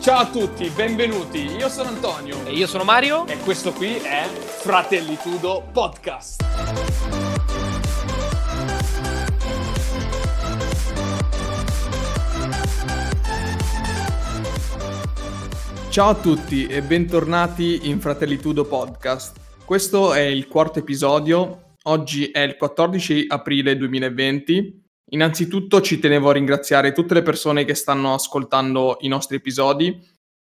Ciao 0.00 0.20
a 0.20 0.30
tutti, 0.30 0.66
benvenuti. 0.70 1.40
Io 1.40 1.68
sono 1.68 1.90
Antonio. 1.90 2.46
E 2.46 2.52
io 2.52 2.66
sono 2.66 2.84
Mario. 2.84 3.26
E 3.26 3.36
questo 3.36 3.70
qui 3.72 3.96
è 3.96 4.24
Fratellitudo 4.24 5.68
Podcast. 5.70 6.42
Ciao 15.90 16.08
a 16.08 16.14
tutti 16.14 16.66
e 16.66 16.80
bentornati 16.80 17.90
in 17.90 18.00
Fratellitudo 18.00 18.64
Podcast. 18.64 19.38
Questo 19.66 20.14
è 20.14 20.22
il 20.22 20.48
quarto 20.48 20.78
episodio. 20.78 21.74
Oggi 21.82 22.30
è 22.30 22.40
il 22.40 22.56
14 22.56 23.26
aprile 23.28 23.76
2020 23.76 24.79
Innanzitutto 25.10 25.80
ci 25.80 25.98
tenevo 25.98 26.30
a 26.30 26.34
ringraziare 26.34 26.92
tutte 26.92 27.14
le 27.14 27.22
persone 27.22 27.64
che 27.64 27.74
stanno 27.74 28.14
ascoltando 28.14 28.98
i 29.00 29.08
nostri 29.08 29.36
episodi. 29.36 29.98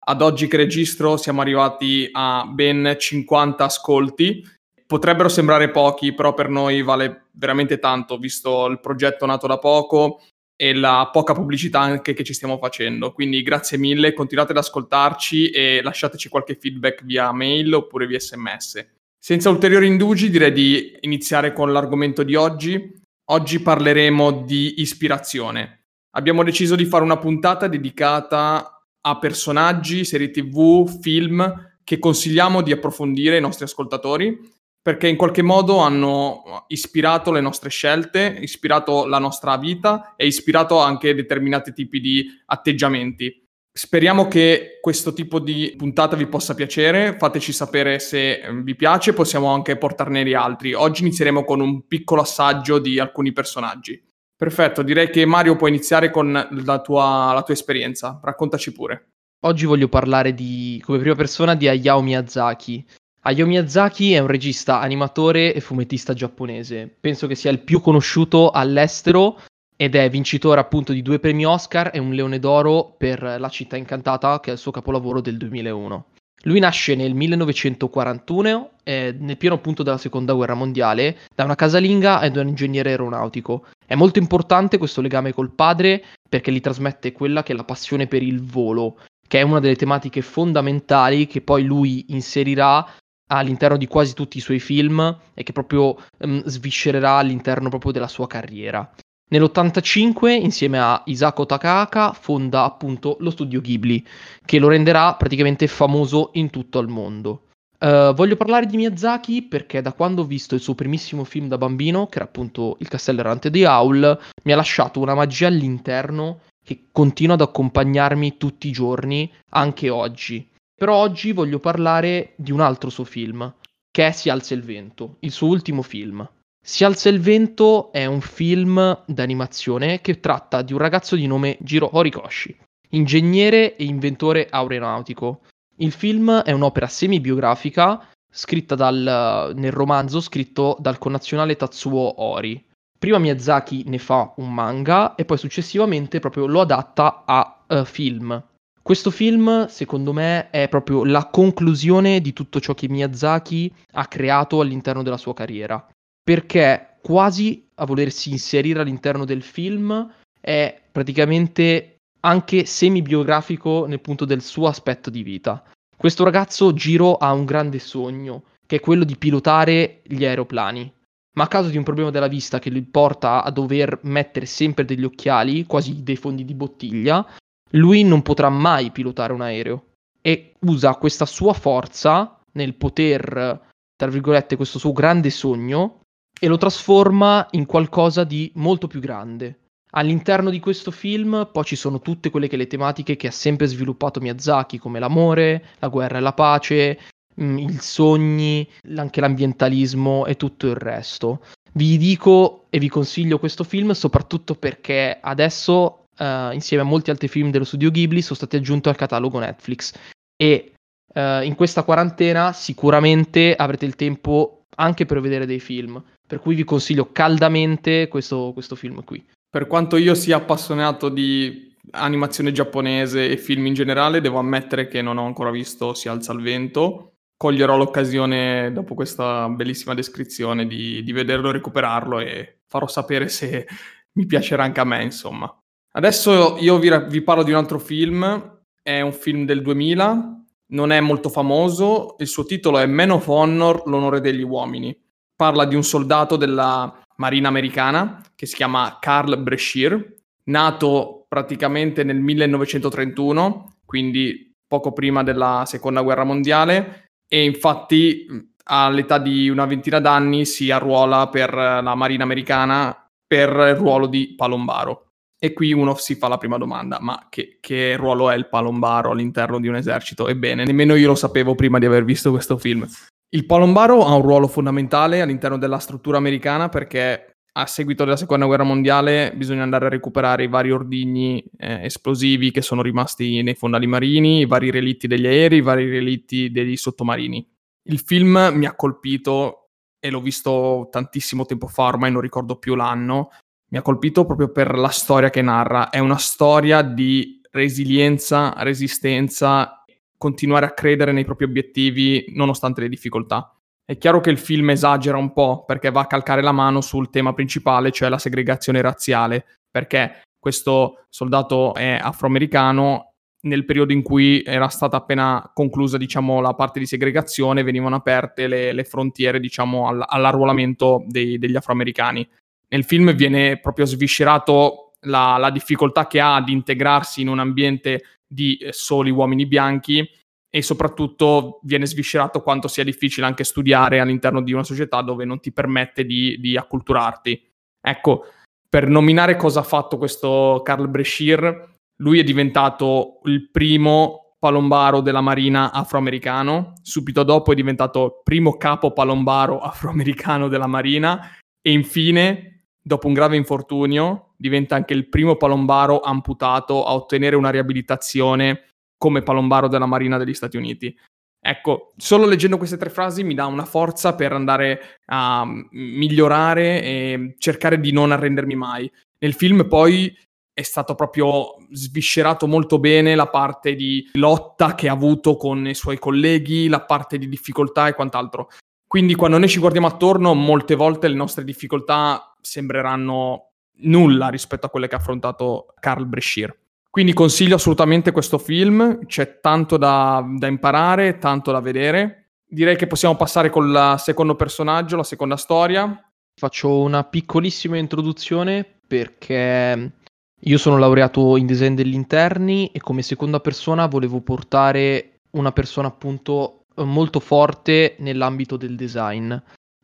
Ad 0.09 0.23
oggi 0.23 0.47
che 0.47 0.56
registro 0.56 1.16
siamo 1.16 1.41
arrivati 1.41 2.09
a 2.12 2.47
ben 2.51 2.96
50 2.98 3.65
ascolti. 3.65 4.46
Potrebbero 4.87 5.29
sembrare 5.29 5.70
pochi, 5.70 6.15
però 6.15 6.33
per 6.33 6.48
noi 6.48 6.83
vale 6.83 7.27
veramente 7.33 7.79
tanto, 7.79 8.16
visto 8.16 8.66
il 8.66 8.80
progetto 8.80 9.27
nato 9.27 9.46
da 9.46 9.59
poco 9.59 10.23
e 10.60 10.74
la 10.74 11.09
poca 11.12 11.35
pubblicità 11.35 11.80
anche 11.80 12.15
che 12.15 12.24
ci 12.24 12.35
stiamo 12.35 12.59
facendo. 12.59 13.12
Quindi 13.12 13.43
grazie 13.43 13.79
mille, 13.79 14.12
continuate 14.12 14.52
ad 14.52 14.59
ascoltarci 14.59 15.51
e 15.51 15.80
lasciateci 15.82 16.29
qualche 16.29 16.57
feedback 16.57 17.05
via 17.05 17.30
mail 17.32 17.74
oppure 17.74 18.07
via 18.07 18.19
sms. 18.19 18.87
Senza 19.21 19.51
ulteriori 19.51 19.87
indugi 19.87 20.30
direi 20.30 20.52
di 20.52 20.96
iniziare 21.01 21.52
con 21.52 21.73
l'argomento 21.73 22.23
di 22.23 22.35
oggi, 22.35 22.98
Oggi 23.30 23.60
parleremo 23.60 24.42
di 24.42 24.80
ispirazione. 24.80 25.88
Abbiamo 26.12 26.42
deciso 26.42 26.74
di 26.74 26.87
fare 26.87 27.05
una 27.05 27.18
puntata 27.18 27.68
dedicata 27.68 28.87
a 29.02 29.18
personaggi, 29.18 30.06
serie 30.06 30.30
tv, 30.30 30.88
film 31.01 31.76
che 31.85 31.98
consigliamo 31.98 32.62
di 32.62 32.73
approfondire 32.73 33.35
ai 33.35 33.43
nostri 33.43 33.65
ascoltatori 33.65 34.57
perché 34.80 35.09
in 35.09 35.16
qualche 35.16 35.43
modo 35.43 35.76
hanno 35.80 36.65
ispirato 36.68 37.30
le 37.30 37.43
nostre 37.43 37.68
scelte, 37.68 38.38
ispirato 38.40 39.04
la 39.04 39.18
nostra 39.18 39.59
vita 39.59 40.15
e 40.16 40.26
ispirato 40.26 40.79
anche 40.79 41.15
determinati 41.15 41.74
tipi 41.74 42.01
di 42.01 42.26
atteggiamenti. 42.46 43.48
Speriamo 43.79 44.26
che 44.26 44.80
questo 44.80 45.12
tipo 45.12 45.38
di 45.38 45.73
puntata 45.76 46.16
vi 46.16 46.26
possa 46.26 46.52
piacere, 46.54 47.16
fateci 47.16 47.52
sapere 47.52 48.01
se 48.01 48.40
eh, 48.40 48.52
vi 48.52 48.74
piace, 48.74 49.12
possiamo 49.12 49.52
anche 49.52 49.76
portarne 49.76 50.24
di 50.24 50.35
altri. 50.35 50.74
Oggi 50.74 51.02
inizieremo 51.02 51.45
con 51.45 51.60
un 51.60 51.87
piccolo 51.87 52.23
assaggio 52.23 52.80
di 52.80 52.98
alcuni 52.98 53.30
personaggi. 53.30 54.02
Perfetto, 54.37 54.82
direi 54.82 55.10
che 55.10 55.24
Mario 55.26 55.54
può 55.54 55.68
iniziare 55.68 56.10
con 56.10 56.32
la 56.32 56.80
tua, 56.80 57.32
la 57.32 57.43
tua 57.45 57.54
esperienza, 57.54 58.18
raccontaci 58.20 58.73
pure. 58.73 59.10
Oggi 59.43 59.65
voglio 59.65 59.88
parlare 59.88 60.35
di, 60.35 60.82
come 60.85 60.98
prima 60.98 61.15
persona 61.15 61.54
di 61.54 61.68
Hayao 61.68 62.02
Miyazaki. 62.02 62.85
Hayao 63.20 63.46
Miyazaki 63.46 64.12
è 64.12 64.19
un 64.19 64.26
regista, 64.26 64.81
animatore 64.81 65.54
e 65.54 65.60
fumettista 65.60 66.15
giapponese. 66.15 66.92
Penso 66.98 67.28
che 67.28 67.37
sia 67.37 67.53
il 67.53 67.60
più 67.60 67.81
conosciuto 67.81 68.50
all'estero 68.50 69.38
ed 69.81 69.94
è 69.94 70.10
vincitore 70.10 70.59
appunto 70.59 70.93
di 70.93 71.03
due 71.03 71.21
premi 71.21 71.47
Oscar 71.47 71.91
e 71.94 72.00
un 72.00 72.12
Leone 72.12 72.41
d'Oro 72.41 72.97
per 72.98 73.37
La 73.38 73.48
città 73.48 73.76
incantata, 73.76 74.41
che 74.41 74.50
è 74.50 74.54
il 74.54 74.59
suo 74.59 74.72
capolavoro 74.72 75.20
del 75.20 75.37
2001. 75.37 76.06
Lui 76.43 76.59
nasce 76.59 76.97
nel 76.97 77.15
1941, 77.15 78.70
eh, 78.82 79.15
nel 79.16 79.37
pieno 79.37 79.54
appunto 79.54 79.84
della 79.84 79.97
seconda 79.97 80.32
guerra 80.32 80.54
mondiale, 80.54 81.19
da 81.32 81.44
una 81.44 81.54
casalinga 81.54 82.22
ed 82.22 82.37
un 82.37 82.48
ingegnere 82.48 82.91
aeronautico. 82.91 83.66
È 83.87 83.94
molto 83.94 84.19
importante 84.19 84.78
questo 84.78 85.00
legame 85.00 85.32
col 85.32 85.54
padre 85.54 86.04
perché 86.28 86.50
gli 86.50 86.60
trasmette 86.60 87.12
quella 87.12 87.44
che 87.44 87.53
è 87.53 87.56
la 87.56 87.65
passione 87.65 88.09
per 88.09 88.25
il 88.25 88.42
volo, 88.42 88.98
che 89.28 89.38
è 89.38 89.42
una 89.42 89.60
delle 89.60 89.76
tematiche 89.76 90.22
fondamentali 90.22 91.28
che 91.28 91.41
poi 91.41 91.62
lui 91.62 92.06
inserirà 92.09 92.84
all'interno 93.28 93.76
di 93.76 93.87
quasi 93.87 94.15
tutti 94.15 94.38
i 94.38 94.41
suoi 94.41 94.59
film 94.59 95.19
e 95.34 95.42
che 95.44 95.53
proprio 95.53 95.97
um, 96.19 96.42
sviscererà 96.44 97.12
all'interno 97.12 97.69
proprio 97.69 97.92
della 97.92 98.08
sua 98.08 98.26
carriera. 98.26 98.91
Nell'85, 99.31 100.28
insieme 100.31 100.78
a 100.78 101.03
Isako 101.05 101.44
Takahaka, 101.44 102.12
fonda 102.12 102.65
appunto 102.65 103.16
lo 103.21 103.31
studio 103.31 103.61
Ghibli, 103.61 104.03
che 104.44 104.59
lo 104.59 104.69
renderà 104.69 105.15
praticamente 105.15 105.66
famoso 105.66 106.31
in 106.34 106.49
tutto 106.49 106.78
il 106.78 106.89
mondo. 106.89 107.43
Uh, 107.78 108.12
voglio 108.15 108.37
parlare 108.37 108.66
di 108.66 108.77
Miyazaki 108.77 109.43
perché 109.43 109.83
da 109.83 109.93
quando 109.93 110.22
ho 110.22 110.25
visto 110.25 110.55
il 110.55 110.61
suo 110.61 110.75
primissimo 110.75 111.25
film 111.25 111.47
da 111.47 111.59
bambino, 111.59 112.06
che 112.06 112.16
era 112.16 112.25
appunto 112.25 112.77
Il 112.81 112.89
castello 112.89 113.21
errante 113.21 113.50
di 113.50 113.65
Howl, 113.65 114.19
mi 114.44 114.53
ha 114.53 114.56
lasciato 114.56 114.99
una 114.99 115.15
magia 115.15 115.47
all'interno 115.47 116.41
che 116.65 116.87
continua 116.91 117.34
ad 117.34 117.43
accompagnarmi 117.43 118.37
tutti 118.37 118.69
i 118.69 118.72
giorni, 118.72 119.31
anche 119.50 119.91
oggi. 119.91 120.49
Però 120.75 120.95
oggi 120.95 121.33
voglio 121.33 121.60
parlare 121.60 122.33
di 122.37 122.50
un 122.50 122.60
altro 122.60 122.89
suo 122.89 123.05
film, 123.05 123.53
che 123.91 124.06
è 124.06 124.12
Si 124.12 124.31
alza 124.31 124.55
il 124.55 124.62
vento, 124.62 125.16
il 125.21 125.31
suo 125.33 125.49
ultimo 125.49 125.83
film. 125.83 126.28
Si 126.68 126.84
alza 126.84 127.08
il 127.08 127.18
vento 127.18 127.90
è 127.92 128.04
un 128.04 128.20
film 128.20 129.02
d'animazione 129.06 130.02
che 130.02 130.20
tratta 130.20 130.60
di 130.60 130.74
un 130.74 130.78
ragazzo 130.78 131.16
di 131.16 131.26
nome 131.26 131.56
Jiro 131.60 131.88
Horikoshi, 131.96 132.54
ingegnere 132.90 133.74
e 133.74 133.84
inventore 133.84 134.48
aeronautico. 134.50 135.40
Il 135.76 135.92
film 135.92 136.30
è 136.42 136.52
un'opera 136.52 136.86
semi-biografica 136.86 138.06
scritta 138.30 138.74
dal, 138.74 139.54
nel 139.56 139.72
romanzo 139.72 140.20
scritto 140.20 140.76
dal 140.78 140.98
connazionale 140.98 141.56
Tatsuo 141.56 142.20
Ori. 142.22 142.62
Prima 142.98 143.16
Miyazaki 143.16 143.84
ne 143.86 143.98
fa 143.98 144.34
un 144.36 144.52
manga 144.52 145.14
e 145.14 145.24
poi 145.24 145.38
successivamente 145.38 146.18
proprio 146.18 146.44
lo 146.44 146.60
adatta 146.60 147.22
a 147.24 147.64
uh, 147.66 147.82
film. 147.86 148.44
Questo 148.82 149.10
film, 149.10 149.68
secondo 149.68 150.12
me, 150.12 150.50
è 150.50 150.68
proprio 150.68 151.06
la 151.06 151.28
conclusione 151.28 152.20
di 152.20 152.34
tutto 152.34 152.60
ciò 152.60 152.74
che 152.74 152.90
Miyazaki 152.90 153.74
ha 153.92 154.06
creato 154.06 154.60
all'interno 154.60 155.02
della 155.02 155.16
sua 155.16 155.32
carriera 155.32 155.82
perché 156.28 156.99
quasi 157.00 157.66
a 157.77 157.87
volersi 157.87 158.28
inserire 158.28 158.83
all'interno 158.83 159.25
del 159.25 159.41
film 159.41 160.12
è 160.39 160.78
praticamente 160.93 162.00
anche 162.21 162.66
semi-biografico 162.66 163.87
nel 163.87 164.03
punto 164.03 164.27
del 164.27 164.43
suo 164.43 164.66
aspetto 164.66 165.09
di 165.09 165.22
vita. 165.22 165.65
Questo 165.97 166.25
ragazzo 166.25 166.75
Giro 166.75 167.16
ha 167.16 167.33
un 167.33 167.47
grande 167.47 167.78
sogno, 167.78 168.43
che 168.66 168.77
è 168.77 168.81
quello 168.81 169.05
di 169.05 169.16
pilotare 169.16 170.03
gli 170.05 170.27
aeroplani, 170.27 170.93
ma 171.33 171.44
a 171.44 171.49
causa 171.49 171.71
di 171.71 171.78
un 171.78 171.84
problema 171.84 172.11
della 172.11 172.28
vista 172.28 172.59
che 172.59 172.69
li 172.69 172.83
porta 172.83 173.43
a 173.43 173.50
dover 173.50 174.00
mettere 174.03 174.45
sempre 174.45 174.84
degli 174.84 175.05
occhiali, 175.05 175.65
quasi 175.65 176.03
dei 176.03 176.16
fondi 176.16 176.45
di 176.45 176.53
bottiglia, 176.53 177.27
lui 177.71 178.05
non 178.05 178.21
potrà 178.21 178.50
mai 178.50 178.91
pilotare 178.91 179.33
un 179.33 179.41
aereo 179.41 179.93
e 180.21 180.53
usa 180.59 180.95
questa 180.97 181.25
sua 181.25 181.55
forza 181.55 182.39
nel 182.53 182.75
poter, 182.75 183.62
tra 183.97 184.09
virgolette, 184.10 184.56
questo 184.56 184.78
suo 184.78 184.93
grande 184.93 185.31
sogno 185.31 186.03
e 186.38 186.47
lo 186.47 186.56
trasforma 186.56 187.47
in 187.53 187.66
qualcosa 187.66 188.25
di 188.25 188.50
molto 188.54 188.87
più 188.87 189.00
grande. 189.00 189.59
All'interno 189.93 190.50
di 190.50 190.60
questo 190.60 190.91
film 190.91 191.49
poi 191.50 191.65
ci 191.65 191.76
sono 191.76 192.00
tutte 192.00 192.31
quelle 192.31 192.49
che 192.49 192.56
le 192.56 192.66
tematiche 192.66 193.16
che 193.16 193.28
ha 193.28 193.32
sempre 193.32 193.66
sviluppato 193.66 194.21
Miyazaki, 194.21 194.78
come 194.78 194.98
l'amore, 194.98 195.65
la 195.78 195.88
guerra 195.88 196.19
e 196.19 196.21
la 196.21 196.34
pace, 196.34 196.98
mm, 197.41 197.59
i 197.59 197.78
sogni, 197.81 198.69
anche 198.97 199.21
l'ambientalismo 199.21 200.27
e 200.27 200.37
tutto 200.37 200.66
il 200.66 200.77
resto. 200.77 201.43
Vi 201.72 201.97
dico 201.97 202.66
e 202.71 202.78
vi 202.78 202.88
consiglio 202.88 203.38
questo 203.38 203.65
film 203.65 203.93
soprattutto 203.93 204.54
perché 204.54 205.19
adesso, 205.21 206.04
uh, 206.19 206.53
insieme 206.53 206.82
a 206.82 206.87
molti 206.87 207.10
altri 207.10 207.28
film 207.28 207.50
dello 207.50 207.65
studio 207.65 207.91
Ghibli, 207.91 208.21
sono 208.21 208.37
stati 208.37 208.56
aggiunti 208.56 208.88
al 208.88 208.97
catalogo 208.97 209.38
Netflix 209.38 209.94
e 210.37 210.72
uh, 211.15 211.43
in 211.43 211.54
questa 211.54 211.82
quarantena 211.82 212.53
sicuramente 212.53 213.54
avrete 213.54 213.87
il 213.87 213.97
tempo 213.97 214.65
anche 214.77 215.06
per 215.06 215.21
vedere 215.21 215.47
dei 215.47 215.60
film. 215.60 216.03
Per 216.28 216.41
cui 216.41 216.55
vi 216.55 216.65
consiglio 216.65 217.11
caldamente 217.11 218.06
questo, 218.06 218.50
questo 218.53 218.77
film 218.77 219.03
qui. 219.03 219.25
Per 219.49 219.66
quanto 219.66 219.97
io 219.97 220.15
sia 220.15 220.37
appassionato 220.37 221.09
di 221.09 221.75
animazione 221.93 222.53
giapponese 222.53 223.30
e 223.30 223.39
film 223.39 223.65
in 223.65 223.72
generale, 223.72 224.21
devo 224.21 224.39
ammettere 224.39 224.89
che 224.89 225.01
non 225.01 225.16
ho 225.16 225.25
ancora 225.25 225.51
visto 225.51 225.95
Si 225.95 226.07
alza 226.07 226.34
il 226.34 226.42
vento. 226.42 227.15
Coglierò 227.34 227.78
l'occasione, 227.78 228.71
dopo 228.75 228.95
questa 228.95 229.48
bellissima 229.48 229.95
descrizione, 229.95 230.66
di, 230.66 231.03
di 231.03 231.13
vederlo 231.13 231.51
recuperarlo 231.51 232.19
e 232.19 232.59
farò 232.66 232.86
sapere 232.86 233.31
se 233.31 233.66
mi 234.13 234.27
piacerà 234.27 234.65
anche 234.65 234.81
a 234.81 234.84
me, 234.84 235.03
insomma. 235.03 235.51
Adesso 235.92 236.59
io 236.59 236.78
vi, 236.78 236.91
vi 237.09 237.22
parlo 237.22 237.42
di 237.42 237.53
un 237.53 237.57
altro 237.57 237.78
film, 237.78 238.60
è 238.83 239.01
un 239.01 239.15
film 239.15 239.47
del 239.47 239.63
2000, 239.63 240.45
non 240.72 240.92
è 240.92 241.01
molto 241.01 241.31
famoso, 241.31 242.16
il 242.19 242.27
suo 242.27 242.45
titolo 242.45 242.81
è 242.81 242.84
Men 242.84 243.13
of 243.13 243.27
Honor, 243.28 243.84
l'onore 243.86 244.21
degli 244.21 244.42
uomini 244.42 244.95
parla 245.38 245.64
di 245.66 245.76
un 245.76 245.84
soldato 245.84 246.34
della 246.34 246.92
Marina 247.18 247.46
americana 247.46 248.20
che 248.34 248.44
si 248.44 248.56
chiama 248.56 248.98
Carl 249.00 249.40
Brashear, 249.40 250.14
nato 250.46 251.26
praticamente 251.28 252.02
nel 252.02 252.18
1931, 252.18 253.76
quindi 253.86 254.52
poco 254.66 254.92
prima 254.92 255.22
della 255.22 255.62
seconda 255.64 256.02
guerra 256.02 256.25
mondiale, 256.25 257.11
e 257.29 257.44
infatti 257.44 258.26
all'età 258.64 259.19
di 259.19 259.49
una 259.49 259.64
ventina 259.64 260.00
d'anni 260.00 260.44
si 260.44 260.73
arruola 260.73 261.29
per 261.29 261.55
la 261.55 261.94
Marina 261.94 262.25
americana 262.25 263.08
per 263.25 263.50
il 263.50 263.76
ruolo 263.76 264.08
di 264.08 264.35
palombaro. 264.37 265.05
E 265.38 265.52
qui 265.52 265.73
uno 265.73 265.94
si 265.94 266.17
fa 266.17 266.26
la 266.26 266.37
prima 266.37 266.58
domanda, 266.58 266.99
ma 267.00 267.26
che, 267.29 267.58
che, 267.61 267.94
ruolo 267.94 268.29
è 268.29 268.35
il 268.35 268.49
palombaro 268.49 269.12
all'interno 269.12 269.61
di 269.61 269.69
un 269.69 269.76
esercito? 269.76 270.26
Ebbene, 270.26 270.64
nemmeno 270.64 270.96
io 270.96 271.06
lo 271.06 271.14
sapevo 271.14 271.55
prima 271.55 271.79
di 271.79 271.87
aver 271.87 272.05
visto 272.05 272.32
questo 272.32 272.58
film. 272.58 272.85
Il 273.31 273.45
palombaro 273.45 274.05
ha 274.07 274.15
un 274.15 274.23
ruolo 274.23 274.49
fondamentale 274.49 275.21
all'interno 275.21 275.59
della 275.59 275.79
struttura 275.79 276.17
americana 276.17 276.69
perché 276.71 277.37
a 277.53 277.67
seguito 277.67 278.05
della 278.05 278.17
seconda 278.17 278.47
guerra 278.47 278.63
mondiale 278.63 279.33
bisogna 279.35 279.65
andare 279.65 279.87
a 279.87 279.89
recuperare 279.89 280.45
i 280.45 280.49
vari 280.49 280.71
ordigni 280.71 281.45
eh, 281.59 281.85
esplosivi 281.85 282.51
che 282.51 282.63
sono 282.63 282.83
rimasti 282.83 283.43
nei 283.43 283.55
fondali 283.55 283.87
marini, 283.87 284.41
i 284.41 284.47
vari 284.47 284.71
relitti 284.71 285.07
degli 285.07 285.27
aerei, 285.27 285.59
i 285.59 285.63
vari 285.63 285.91
relitti 285.91 286.51
degli 286.51 286.77
sottomarini. 286.77 287.47
Il 287.89 288.01
film 288.01 288.51
mi 288.55 288.65
ha 288.65 288.75
colpito 288.75 289.71
e 289.99 290.11
l'ho 290.11 290.21
visto 290.21 290.89
tantissimo 290.91 291.45
tempo 291.45 291.67
fa, 291.67 291.85
ormai 291.85 292.13
non 292.13 292.21
ricordo 292.21 292.57
più 292.57 292.77
l'anno, 292.77 293.31
mi 293.71 293.79
ha 293.79 293.83
colpito 293.83 294.25
proprio 294.25 294.51
per 294.51 294.79
la 294.79 294.89
storia 294.89 295.31
che 295.31 295.43
narra. 295.43 295.91
È 295.91 295.99
una 295.99 296.17
storia 296.17 296.83
di 296.83 297.41
resilienza, 297.51 298.55
resistenza, 298.59 299.78
continuare 300.19 300.67
a 300.67 300.75
credere 300.75 301.12
nei 301.12 301.25
propri 301.25 301.44
obiettivi 301.44 302.26
nonostante 302.35 302.82
le 302.82 302.88
difficoltà. 302.88 303.55
È 303.85 303.97
chiaro 303.97 304.20
che 304.20 304.29
il 304.29 304.38
film 304.38 304.69
esagera 304.70 305.17
un 305.17 305.32
po' 305.32 305.65
perché 305.65 305.91
va 305.91 306.03
a 306.03 306.06
calcare 306.06 306.43
la 306.43 306.53
mano 306.53 306.82
sul 306.82 307.09
tema 307.09 307.32
principale, 307.32 307.91
cioè 307.91 308.11
la 308.11 308.19
segregazione 308.19 308.82
razziale, 308.82 309.47
perché 309.70 310.20
questo 310.38 311.05
soldato 311.09 311.73
è 311.75 311.99
afroamericano 312.00 313.15
nel 313.41 313.65
periodo 313.65 313.93
in 313.93 314.03
cui 314.03 314.43
era 314.43 314.69
stata 314.69 314.97
appena 314.97 315.50
conclusa 315.55 315.97
diciamo, 315.97 316.41
la 316.41 316.55
parte 316.55 316.81
di 316.81 316.87
segregazione, 316.87 317.62
venivano 317.62 317.97
aperte 317.97 318.47
le, 318.47 318.73
le 318.73 318.85
frontiere 318.85 319.41
diciamo, 319.41 319.88
all, 319.88 320.05
all'arruolamento 320.06 321.05
dei, 321.06 321.38
degli 321.38 321.56
afroamericani. 321.56 322.29
Nel 322.69 322.85
film 322.85 323.14
viene 323.14 323.59
proprio 323.59 323.87
sviscerato 323.87 324.93
la, 325.03 325.37
la 325.38 325.50
difficoltà 325.50 326.06
che 326.06 326.21
ha 326.21 326.43
di 326.43 326.53
integrarsi 326.53 327.21
in 327.21 327.29
un 327.29 327.38
ambiente 327.38 328.18
di 328.29 328.57
eh, 328.57 328.73
soli 328.73 329.11
uomini 329.11 329.47
bianchi 329.47 330.07
e 330.51 330.63
soprattutto 330.63 331.61
viene 331.63 331.87
sviscerato 331.87 332.43
quanto 332.43 332.69
sia 332.69 332.85
difficile 332.85 333.27
anche 333.27 333.45
studiare 333.45 334.01
all'interno 334.01 334.43
di 334.43 334.53
una 334.53 334.65
società 334.65 335.03
dove 335.03 335.25
non 335.25 335.41
ti 335.41 335.53
permette 335.53 336.05
di, 336.05 336.39
di 336.41 336.57
acculturarti. 336.57 337.51
Ecco, 337.81 338.25
per 338.69 338.87
nominare 338.87 339.37
cosa 339.37 339.61
ha 339.61 339.65
fatto 339.65 339.99
questo 339.99 340.61
Carl 340.65 340.89
Brashear, 340.89 341.77
lui 342.01 342.19
è 342.19 342.25
diventato 342.25 343.21
il 343.25 343.51
primo 343.51 344.35
palombaro 344.39 345.01
della 345.01 345.21
marina 345.21 345.73
afroamericano, 345.73 346.75
subito 346.83 347.25
dopo 347.25 347.53
è 347.53 347.55
diventato 347.55 348.21
primo 348.23 348.57
capo 348.57 348.93
palombaro 348.93 349.59
afroamericano 349.61 350.49
della 350.49 350.67
marina 350.67 351.37
e 351.61 351.73
infine, 351.73 352.58
dopo 352.88 353.06
un 353.06 353.12
grave 353.12 353.37
infortunio, 353.37 354.32
diventa 354.37 354.75
anche 354.75 354.94
il 354.94 355.08
primo 355.08 355.37
palombaro 355.37 356.00
amputato 356.00 356.85
a 356.85 356.94
ottenere 356.94 357.37
una 357.37 357.50
riabilitazione 357.50 358.70
come 358.96 359.23
palombaro 359.23 359.69
della 359.69 359.87
Marina 359.87 360.17
degli 360.17 360.32
Stati 360.32 360.56
Uniti. 360.56 360.99
Ecco, 361.40 361.93
solo 361.96 362.26
leggendo 362.26 362.56
queste 362.56 362.79
tre 362.79 362.88
frasi 362.88 363.23
mi 363.23 363.35
dà 363.35 363.44
una 363.44 363.67
forza 363.67 364.14
per 364.14 364.32
andare 364.32 364.99
a 365.05 365.46
migliorare 365.70 366.82
e 366.82 367.35
cercare 367.38 367.79
di 367.79 367.93
non 367.93 368.11
arrendermi 368.11 368.56
mai. 368.56 368.90
Nel 369.19 369.35
film 369.35 369.69
poi 369.69 370.17
è 370.52 370.62
stato 370.62 370.94
proprio 370.94 371.56
sviscerato 371.70 372.49
molto 372.49 372.81
bene 372.81 373.14
la 373.14 373.29
parte 373.29 373.75
di 373.75 374.08
lotta 374.14 374.75
che 374.75 374.88
ha 374.88 374.93
avuto 374.93 375.37
con 375.37 375.69
i 375.69 375.75
suoi 375.75 375.99
colleghi, 375.99 376.69
la 376.69 376.81
parte 376.81 377.19
di 377.19 377.29
difficoltà 377.29 377.87
e 377.87 377.94
quant'altro. 377.94 378.49
Quindi 378.88 379.14
quando 379.14 379.37
noi 379.37 379.49
ci 379.49 379.61
guardiamo 379.61 379.87
attorno, 379.87 380.32
molte 380.32 380.75
volte 380.75 381.08
le 381.08 381.14
nostre 381.14 381.44
difficoltà 381.44 382.35
sembreranno 382.49 383.50
nulla 383.81 384.29
rispetto 384.29 384.67
a 384.67 384.71
quelle 384.71 384.89
che 384.89 384.95
ha 384.95 384.99
affrontato 384.99 385.75
Carl 385.79 386.06
Brashear. 386.06 386.56
Quindi 386.91 387.12
consiglio 387.12 387.56
assolutamente 387.56 388.12
questo 388.12 388.39
film, 388.39 389.05
c'è 389.06 389.41
tanto 389.41 389.77
da, 389.77 390.25
da 390.37 390.47
imparare, 390.47 391.19
tanto 391.19 391.53
da 391.53 391.61
vedere. 391.61 392.31
Direi 392.47 392.77
che 392.77 392.87
possiamo 392.87 393.15
passare 393.15 393.50
col 393.50 393.97
secondo 393.99 394.35
personaggio, 394.35 394.97
la 394.97 395.05
seconda 395.05 395.37
storia. 395.37 396.03
Faccio 396.35 396.81
una 396.81 397.05
piccolissima 397.05 397.77
introduzione 397.77 398.65
perché 398.87 399.93
io 400.41 400.59
sono 400.59 400.79
laureato 400.79 401.37
in 401.37 401.47
design 401.47 401.75
degli 401.75 401.95
interni 401.95 402.69
e 402.69 402.81
come 402.81 403.03
seconda 403.03 403.41
persona 403.41 403.87
volevo 403.87 404.21
portare 404.23 405.21
una 405.33 405.53
persona 405.53 405.89
appunto 405.89 406.65
molto 406.77 407.21
forte 407.21 407.97
nell'ambito 407.99 408.56
del 408.56 408.77
design. 408.77 409.35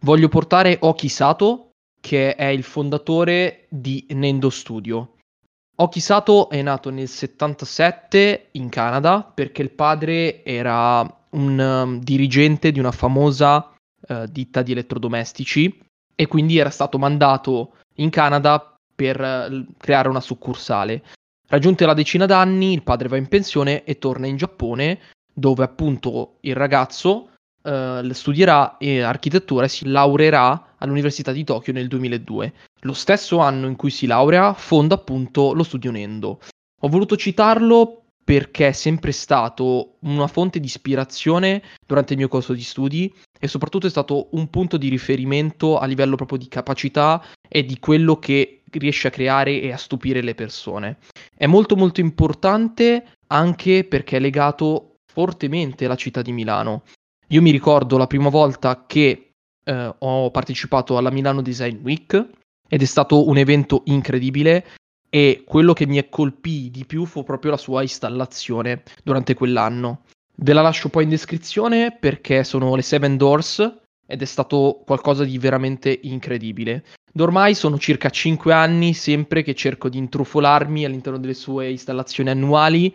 Voglio 0.01 0.29
portare 0.29 0.79
Oki 0.81 1.09
Sato, 1.09 1.74
che 2.05 2.35
è 2.35 2.45
il 2.45 2.65
fondatore 2.65 3.65
di 3.71 4.05
Nendo 4.11 4.51
Studio. 4.51 5.15
Oki 5.77 6.01
Sato 6.01 6.51
è 6.51 6.61
nato 6.61 6.91
nel 6.91 7.09
77 7.09 8.49
in 8.53 8.69
Canada 8.69 9.23
perché 9.23 9.63
il 9.63 9.71
padre 9.71 10.45
era 10.45 11.01
un 11.31 11.59
um, 11.59 11.99
dirigente 12.01 12.73
di 12.73 12.79
una 12.79 12.93
famosa 12.93 13.73
uh, 14.07 14.27
ditta 14.27 14.61
di 14.61 14.73
elettrodomestici 14.73 15.81
e 16.15 16.27
quindi 16.27 16.59
era 16.59 16.69
stato 16.69 16.99
mandato 16.99 17.77
in 17.95 18.11
Canada 18.11 18.77
per 18.95 19.19
uh, 19.19 19.65
creare 19.79 20.09
una 20.11 20.21
succursale. 20.21 21.03
Raggiunte 21.49 21.87
la 21.87 21.95
decina 21.95 22.27
d'anni, 22.27 22.75
il 22.75 22.83
padre 22.83 23.09
va 23.09 23.17
in 23.17 23.29
pensione 23.29 23.83
e 23.85 23.97
torna 23.97 24.27
in 24.27 24.37
Giappone, 24.37 25.01
dove 25.33 25.65
appunto 25.65 26.37
il 26.41 26.55
ragazzo 26.55 27.31
uh, 27.63 28.13
studierà 28.13 28.77
architettura 28.79 29.65
e 29.65 29.69
si 29.69 29.87
laureerà 29.89 30.74
all'Università 30.85 31.33
di 31.33 31.45
Tokyo 31.45 31.73
nel 31.73 31.89
2002. 31.89 32.53
Lo 32.83 32.93
stesso 32.93 33.39
anno 33.39 33.67
in 33.67 33.77
cui 33.77 33.91
si 33.91 34.07
laurea 34.07 34.55
fonda 34.55 34.95
appunto 34.95 35.53
lo 35.53 35.63
studio 35.63 35.91
Nendo. 35.91 36.41
Ho 36.81 36.89
voluto 36.89 37.17
citarlo 37.17 38.05
perché 38.25 38.69
è 38.69 38.73
sempre 38.73 39.13
stato 39.13 39.97
una 40.01 40.27
fonte 40.27 40.59
di 40.59 40.67
ispirazione 40.67 41.63
durante 41.87 42.15
il 42.15 42.19
mio 42.19 42.29
corso 42.29 42.55
di 42.55 42.63
studi 42.63 43.13
e 43.39 43.49
soprattutto 43.49 43.87
è 43.87 43.91
stato 43.91 44.29
un 44.33 44.49
punto 44.49 44.79
di 44.79 44.89
riferimento 44.89 45.79
a 45.79 45.85
livello 45.85 46.17
proprio 46.17 46.39
di 46.39 46.49
capacità 46.49 47.23
e 47.47 47.65
di 47.65 47.79
quello 47.79 48.19
che 48.19 48.63
riesce 48.71 49.09
a 49.09 49.11
creare 49.11 49.61
e 49.61 49.73
a 49.73 49.77
stupire 49.77 50.23
le 50.23 50.35
persone. 50.35 50.99
È 51.37 51.47
molto 51.47 51.77
molto 51.77 52.01
importante 52.01 53.05
anche 53.29 53.85
perché 53.85 54.17
è 54.17 54.21
legato 54.21 54.97
fortemente 55.13 55.85
alla 55.85 55.97
città 55.97 56.23
di 56.23 56.33
Milano. 56.33 56.83
Io 57.29 57.43
mi 57.43 57.51
ricordo 57.51 57.99
la 57.99 58.07
prima 58.07 58.31
volta 58.31 58.85
che 58.87 59.24
eh, 59.65 59.95
ho 59.99 60.31
partecipato 60.31 60.97
alla 60.97 61.11
Milano 61.11 61.43
Design 61.43 61.83
Week 61.83 62.29
ed 62.69 62.83
è 62.83 62.85
stato 62.85 63.29
un 63.29 63.37
evento 63.37 63.83
incredibile 63.87 64.65
e 65.11 65.45
quello 65.47 65.73
che 65.73 65.87
mi 65.87 66.05
colpì 66.09 66.71
di 66.71 66.85
più 66.85 67.05
fu 67.05 67.23
proprio 67.23 67.53
la 67.53 67.57
sua 67.57 67.83
installazione 67.83 68.83
durante 69.03 69.35
quell'anno. 69.35 70.03
Ve 70.37 70.53
la 70.53 70.63
lascio 70.63 70.89
poi 70.89 71.05
in 71.05 71.11
descrizione 71.11 71.97
perché 71.99 72.43
sono 72.43 72.75
le 72.75 72.83
Seven 72.83 73.17
Doors 73.17 73.83
ed 74.07 74.21
è 74.21 74.25
stato 74.25 74.83
qualcosa 74.85 75.25
di 75.25 75.39
veramente 75.39 75.99
incredibile. 76.03 76.85
Ormai 77.17 77.55
sono 77.55 77.79
circa 77.79 78.11
5 78.11 78.53
anni 78.53 78.93
sempre 78.93 79.43
che 79.43 79.55
cerco 79.55 79.89
di 79.89 79.99
intrufolarmi 79.99 80.85
all'interno 80.85 81.19
delle 81.19 81.35
sue 81.35 81.71
installazioni 81.71 82.29
annuali, 82.29 82.93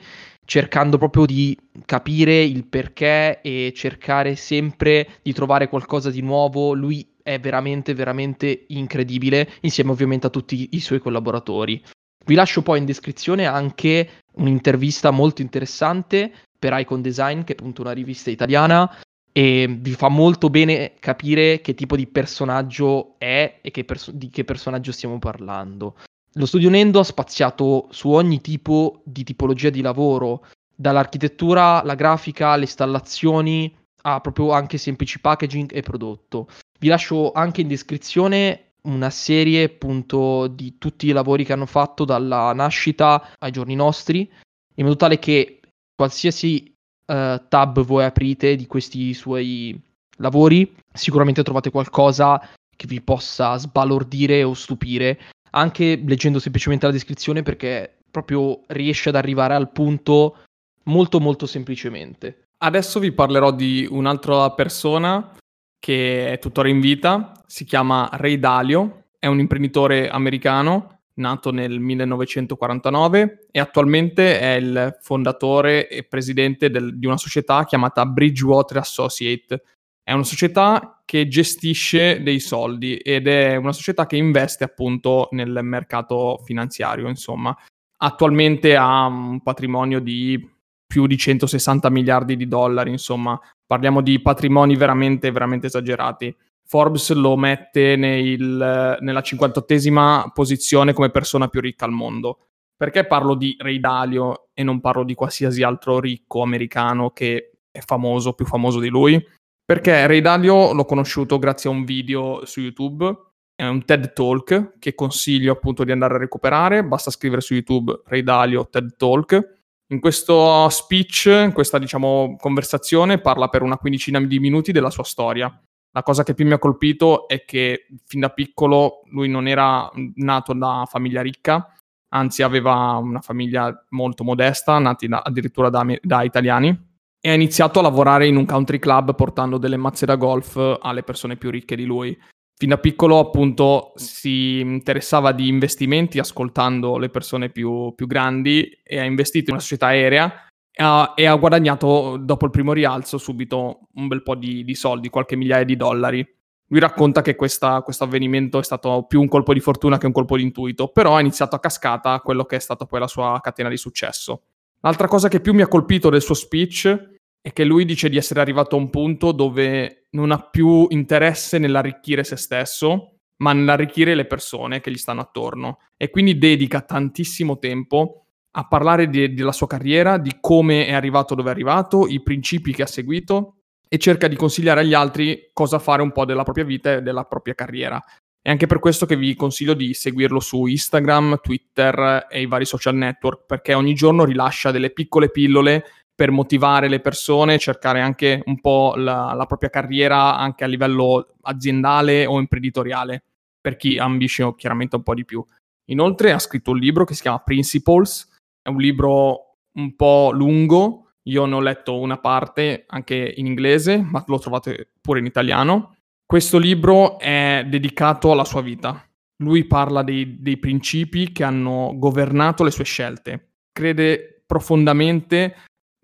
cercando 0.49 0.97
proprio 0.97 1.27
di 1.27 1.55
capire 1.85 2.41
il 2.41 2.65
perché 2.65 3.39
e 3.39 3.71
cercare 3.75 4.35
sempre 4.35 5.19
di 5.21 5.31
trovare 5.31 5.69
qualcosa 5.69 6.09
di 6.09 6.23
nuovo. 6.23 6.73
Lui 6.73 7.07
è 7.21 7.39
veramente, 7.39 7.93
veramente 7.93 8.65
incredibile, 8.69 9.47
insieme 9.61 9.91
ovviamente 9.91 10.25
a 10.25 10.31
tutti 10.31 10.69
i 10.71 10.79
suoi 10.79 10.97
collaboratori. 10.97 11.83
Vi 12.25 12.33
lascio 12.33 12.63
poi 12.63 12.79
in 12.79 12.85
descrizione 12.85 13.45
anche 13.45 14.23
un'intervista 14.37 15.11
molto 15.11 15.43
interessante 15.43 16.33
per 16.57 16.75
Icon 16.79 17.03
Design, 17.03 17.41
che 17.43 17.53
è 17.53 17.55
appunto 17.55 17.81
una 17.81 17.91
rivista 17.91 18.31
italiana, 18.31 18.91
e 19.31 19.67
vi 19.69 19.91
fa 19.91 20.09
molto 20.09 20.49
bene 20.49 20.93
capire 20.99 21.61
che 21.61 21.75
tipo 21.75 21.95
di 21.95 22.07
personaggio 22.07 23.19
è 23.19 23.59
e 23.61 23.69
che 23.69 23.83
perso- 23.83 24.11
di 24.11 24.31
che 24.31 24.43
personaggio 24.45 24.91
stiamo 24.91 25.19
parlando. 25.19 25.95
Lo 26.33 26.45
studio 26.45 26.69
Nendo 26.69 26.99
ha 26.99 27.03
spaziato 27.03 27.87
su 27.91 28.09
ogni 28.09 28.39
tipo 28.41 29.01
di 29.03 29.23
tipologia 29.23 29.69
di 29.69 29.81
lavoro, 29.81 30.45
dall'architettura, 30.75 31.83
la 31.83 31.95
grafica, 31.95 32.55
le 32.55 32.63
installazioni, 32.63 33.75
a 34.03 34.21
proprio 34.21 34.51
anche 34.51 34.77
semplici 34.77 35.19
packaging 35.19 35.73
e 35.73 35.81
prodotto. 35.81 36.47
Vi 36.79 36.87
lascio 36.87 37.31
anche 37.31 37.61
in 37.61 37.67
descrizione 37.67 38.73
una 38.83 39.09
serie 39.09 39.63
appunto 39.63 40.47
di 40.47 40.77
tutti 40.77 41.07
i 41.07 41.11
lavori 41.11 41.43
che 41.43 41.53
hanno 41.53 41.65
fatto 41.65 42.05
dalla 42.05 42.53
nascita 42.53 43.31
ai 43.39 43.51
giorni 43.51 43.75
nostri, 43.75 44.31
in 44.75 44.83
modo 44.85 44.95
tale 44.95 45.19
che 45.19 45.59
qualsiasi 45.93 46.73
uh, 47.07 47.41
tab 47.49 47.81
voi 47.81 48.05
aprite 48.05 48.55
di 48.55 48.67
questi 48.67 49.13
suoi 49.13 49.77
lavori, 50.17 50.73
sicuramente 50.93 51.43
trovate 51.43 51.71
qualcosa 51.71 52.39
che 52.73 52.87
vi 52.87 53.01
possa 53.01 53.57
sbalordire 53.57 54.43
o 54.43 54.53
stupire, 54.53 55.19
anche 55.51 56.01
leggendo 56.05 56.39
semplicemente 56.39 56.85
la 56.85 56.91
descrizione 56.91 57.41
perché 57.41 57.99
proprio 58.09 58.61
riesce 58.67 59.09
ad 59.09 59.15
arrivare 59.15 59.53
al 59.53 59.71
punto 59.71 60.37
molto 60.83 61.19
molto 61.19 61.45
semplicemente. 61.45 62.47
Adesso 62.57 62.99
vi 62.99 63.11
parlerò 63.11 63.51
di 63.51 63.87
un'altra 63.89 64.51
persona 64.51 65.35
che 65.79 66.31
è 66.31 66.39
tuttora 66.39 66.67
in 66.67 66.81
vita, 66.81 67.31
si 67.45 67.63
chiama 67.63 68.09
Ray 68.13 68.37
Dalio, 68.37 69.05
è 69.17 69.27
un 69.27 69.39
imprenditore 69.39 70.09
americano, 70.09 70.99
nato 71.19 71.51
nel 71.51 71.79
1949 71.79 73.47
e 73.51 73.59
attualmente 73.59 74.39
è 74.39 74.55
il 74.55 74.97
fondatore 75.01 75.87
e 75.87 76.03
presidente 76.03 76.69
del, 76.69 76.97
di 76.97 77.05
una 77.05 77.17
società 77.17 77.65
chiamata 77.65 78.05
Bridgewater 78.05 78.77
Associate. 78.77 79.61
È 80.09 80.13
una 80.13 80.23
società 80.23 81.03
che 81.05 81.27
gestisce 81.27 82.23
dei 82.23 82.39
soldi 82.39 82.97
ed 82.97 83.27
è 83.27 83.55
una 83.57 83.71
società 83.71 84.07
che 84.07 84.17
investe 84.17 84.63
appunto 84.63 85.27
nel 85.33 85.59
mercato 85.61 86.41
finanziario, 86.43 87.07
insomma. 87.07 87.55
Attualmente 87.97 88.75
ha 88.75 89.05
un 89.05 89.43
patrimonio 89.43 89.99
di 89.99 90.43
più 90.87 91.05
di 91.05 91.15
160 91.15 91.91
miliardi 91.91 92.35
di 92.35 92.47
dollari, 92.47 92.89
insomma, 92.89 93.39
parliamo 93.67 94.01
di 94.01 94.19
patrimoni 94.19 94.75
veramente, 94.75 95.29
veramente 95.29 95.67
esagerati. 95.67 96.35
Forbes 96.65 97.13
lo 97.13 97.37
mette 97.37 97.95
nel, 97.95 98.97
nella 98.99 99.21
58esima 99.21 100.31
posizione 100.33 100.93
come 100.93 101.11
persona 101.11 101.49
più 101.49 101.61
ricca 101.61 101.85
al 101.85 101.91
mondo. 101.91 102.47
Perché 102.75 103.05
parlo 103.05 103.35
di 103.35 103.55
Ray 103.59 103.79
Dalio 103.79 104.47
e 104.55 104.63
non 104.63 104.81
parlo 104.81 105.03
di 105.03 105.13
qualsiasi 105.13 105.61
altro 105.61 105.99
ricco 105.99 106.41
americano 106.41 107.11
che 107.11 107.51
è 107.69 107.79
famoso, 107.81 108.33
più 108.33 108.47
famoso 108.47 108.79
di 108.79 108.87
lui? 108.87 109.23
Perché 109.69 110.07
Ray 110.07 110.19
Dalio 110.19 110.73
l'ho 110.73 110.83
conosciuto 110.83 111.37
grazie 111.37 111.69
a 111.69 111.73
un 111.73 111.83
video 111.83 112.43
su 112.43 112.59
YouTube, 112.59 113.15
è 113.53 113.67
un 113.67 113.85
TED 113.85 114.13
Talk 114.13 114.79
che 114.79 114.95
consiglio 114.95 115.51
appunto 115.51 115.83
di 115.83 115.91
andare 115.91 116.15
a 116.15 116.17
recuperare, 116.17 116.83
basta 116.83 117.11
scrivere 117.11 117.41
su 117.41 117.53
YouTube 117.53 118.01
Ray 118.05 118.23
Dalio 118.23 118.67
TED 118.67 118.95
Talk. 118.97 119.59
In 119.89 119.99
questo 119.99 120.67
speech, 120.69 121.25
in 121.27 121.51
questa 121.53 121.77
diciamo 121.77 122.35
conversazione, 122.39 123.19
parla 123.19 123.47
per 123.49 123.61
una 123.61 123.77
quindicina 123.77 124.19
di 124.19 124.39
minuti 124.39 124.71
della 124.71 124.89
sua 124.89 125.03
storia. 125.03 125.55
La 125.91 126.01
cosa 126.01 126.23
che 126.23 126.33
più 126.33 126.47
mi 126.47 126.53
ha 126.53 126.57
colpito 126.57 127.27
è 127.27 127.45
che 127.45 127.85
fin 128.05 128.21
da 128.21 128.29
piccolo 128.29 129.01
lui 129.11 129.29
non 129.29 129.47
era 129.47 129.87
nato 130.15 130.53
da 130.53 130.87
famiglia 130.89 131.21
ricca, 131.21 131.75
anzi 132.07 132.41
aveva 132.41 132.93
una 132.95 133.21
famiglia 133.21 133.85
molto 133.89 134.23
modesta, 134.23 134.79
nati 134.79 135.07
da, 135.07 135.19
addirittura 135.19 135.69
da, 135.69 135.85
da, 136.01 136.23
italiani, 136.23 136.88
e 137.19 137.29
ha 137.29 137.33
iniziato 137.33 137.79
a 137.79 137.83
lavorare 137.83 138.27
in 138.27 138.35
un 138.35 138.45
country 138.45 138.79
club 138.79 139.15
portando 139.15 139.57
delle 139.57 139.77
mazze 139.77 140.05
da 140.05 140.15
golf 140.15 140.77
alle 140.81 141.03
persone 141.03 141.35
più 141.37 141.49
ricche 141.49 141.75
di 141.75 141.85
lui. 141.85 142.17
Fin 142.55 142.69
da 142.69 142.77
piccolo 142.77 143.19
appunto 143.19 143.93
si 143.95 144.59
interessava 144.59 145.31
di 145.31 145.47
investimenti 145.47 146.19
ascoltando 146.19 146.97
le 146.97 147.09
persone 147.09 147.49
più, 147.49 147.93
più 147.95 148.05
grandi 148.05 148.69
e 148.83 148.99
ha 148.99 149.05
investito 149.05 149.49
in 149.49 149.53
una 149.53 149.61
società 149.61 149.87
aerea 149.87 150.43
Uh, 150.79 151.11
e 151.13 151.25
ha 151.25 151.35
guadagnato 151.35 152.15
dopo 152.15 152.45
il 152.45 152.51
primo 152.51 152.71
rialzo 152.71 153.17
subito 153.17 153.89
un 153.95 154.07
bel 154.07 154.23
po' 154.23 154.35
di, 154.35 154.63
di 154.63 154.75
soldi, 154.75 155.09
qualche 155.09 155.35
migliaia 155.35 155.65
di 155.65 155.75
dollari. 155.75 156.25
Lui 156.67 156.79
racconta 156.79 157.21
che 157.21 157.35
questo 157.35 157.83
avvenimento 157.99 158.59
è 158.59 158.63
stato 158.63 159.03
più 159.03 159.19
un 159.19 159.27
colpo 159.27 159.51
di 159.51 159.59
fortuna 159.59 159.97
che 159.97 160.05
un 160.05 160.13
colpo 160.13 160.37
di 160.37 160.43
intuito, 160.43 160.87
però 160.87 161.17
ha 161.17 161.19
iniziato 161.19 161.57
a 161.57 161.59
cascata 161.59 162.21
quello 162.21 162.45
che 162.45 162.55
è 162.55 162.59
stata 162.59 162.85
poi 162.85 163.01
la 163.01 163.07
sua 163.07 163.37
catena 163.41 163.67
di 163.67 163.75
successo. 163.75 164.43
L'altra 164.81 165.07
cosa 165.07 165.27
che 165.27 165.41
più 165.41 165.53
mi 165.53 165.61
ha 165.61 165.67
colpito 165.67 166.09
del 166.09 166.21
suo 166.21 166.35
speech 166.35 167.17
è 167.41 167.51
che 167.51 167.63
lui 167.63 167.85
dice 167.85 168.09
di 168.09 168.17
essere 168.17 168.39
arrivato 168.39 168.75
a 168.75 168.79
un 168.79 168.89
punto 168.89 169.31
dove 169.31 170.07
non 170.11 170.31
ha 170.31 170.39
più 170.39 170.87
interesse 170.89 171.57
nell'arricchire 171.57 172.23
se 172.23 172.35
stesso, 172.37 173.15
ma 173.41 173.53
nell'arricchire 173.53 174.15
le 174.15 174.25
persone 174.25 174.79
che 174.79 174.91
gli 174.91 174.97
stanno 174.97 175.21
attorno 175.21 175.79
e 175.97 176.09
quindi 176.09 176.37
dedica 176.37 176.81
tantissimo 176.81 177.57
tempo 177.57 178.25
a 178.51 178.67
parlare 178.67 179.09
di, 179.09 179.33
della 179.33 179.51
sua 179.51 179.67
carriera, 179.67 180.17
di 180.17 180.37
come 180.39 180.87
è 180.87 180.93
arrivato 180.93 181.35
dove 181.35 181.49
è 181.49 181.53
arrivato, 181.53 182.07
i 182.07 182.21
principi 182.21 182.73
che 182.73 182.83
ha 182.83 182.87
seguito 182.87 183.55
e 183.87 183.97
cerca 183.97 184.27
di 184.27 184.35
consigliare 184.35 184.81
agli 184.81 184.93
altri 184.93 185.49
cosa 185.53 185.79
fare 185.79 186.01
un 186.01 186.11
po' 186.11 186.25
della 186.25 186.43
propria 186.43 186.65
vita 186.65 186.93
e 186.93 187.01
della 187.01 187.23
propria 187.23 187.53
carriera. 187.53 188.03
È 188.41 188.49
anche 188.49 188.67
per 188.67 188.79
questo 188.79 189.05
che 189.05 189.17
vi 189.17 189.35
consiglio 189.35 189.73
di 189.73 189.93
seguirlo 189.93 190.39
su 190.39 190.65
Instagram, 190.65 191.39
Twitter 191.41 192.27
e 192.29 192.41
i 192.41 192.45
vari 192.45 192.65
social 192.65 192.95
network, 192.95 193.45
perché 193.45 193.73
ogni 193.73 193.93
giorno 193.93 194.23
rilascia 194.23 194.71
delle 194.71 194.91
piccole 194.91 195.29
pillole 195.29 195.85
per 196.15 196.31
motivare 196.31 196.87
le 196.87 196.99
persone, 196.99 197.57
cercare 197.57 198.01
anche 198.01 198.41
un 198.45 198.59
po' 198.59 198.93
la, 198.95 199.33
la 199.33 199.45
propria 199.45 199.69
carriera 199.69 200.37
anche 200.37 200.63
a 200.63 200.67
livello 200.67 201.35
aziendale 201.41 202.25
o 202.25 202.39
imprenditoriale, 202.39 203.23
per 203.59 203.75
chi 203.75 203.97
ambisce 203.97 204.53
chiaramente 204.55 204.95
un 204.95 205.03
po' 205.03 205.13
di 205.13 205.25
più. 205.25 205.45
Inoltre 205.89 206.31
ha 206.31 206.39
scritto 206.39 206.71
un 206.71 206.77
libro 206.77 207.03
che 207.03 207.13
si 207.13 207.21
chiama 207.21 207.39
Principles, 207.39 208.27
è 208.61 208.69
un 208.69 208.77
libro 208.77 209.57
un 209.73 209.95
po' 209.95 210.31
lungo, 210.31 211.11
io 211.23 211.45
ne 211.45 211.55
ho 211.55 211.59
letto 211.59 211.99
una 211.99 212.17
parte 212.17 212.85
anche 212.87 213.33
in 213.35 213.45
inglese, 213.45 213.97
ma 213.97 214.23
lo 214.27 214.39
trovate 214.39 214.91
pure 214.99 215.19
in 215.19 215.25
italiano. 215.25 215.95
Questo 216.29 216.59
libro 216.59 217.17
è 217.17 217.65
dedicato 217.67 218.31
alla 218.31 218.45
sua 218.45 218.61
vita. 218.61 219.03
Lui 219.37 219.65
parla 219.65 220.03
dei, 220.03 220.39
dei 220.39 220.57
principi 220.57 221.31
che 221.31 221.43
hanno 221.43 221.95
governato 221.95 222.63
le 222.63 222.69
sue 222.69 222.83
scelte. 222.83 223.53
Crede 223.71 224.43
profondamente 224.45 225.55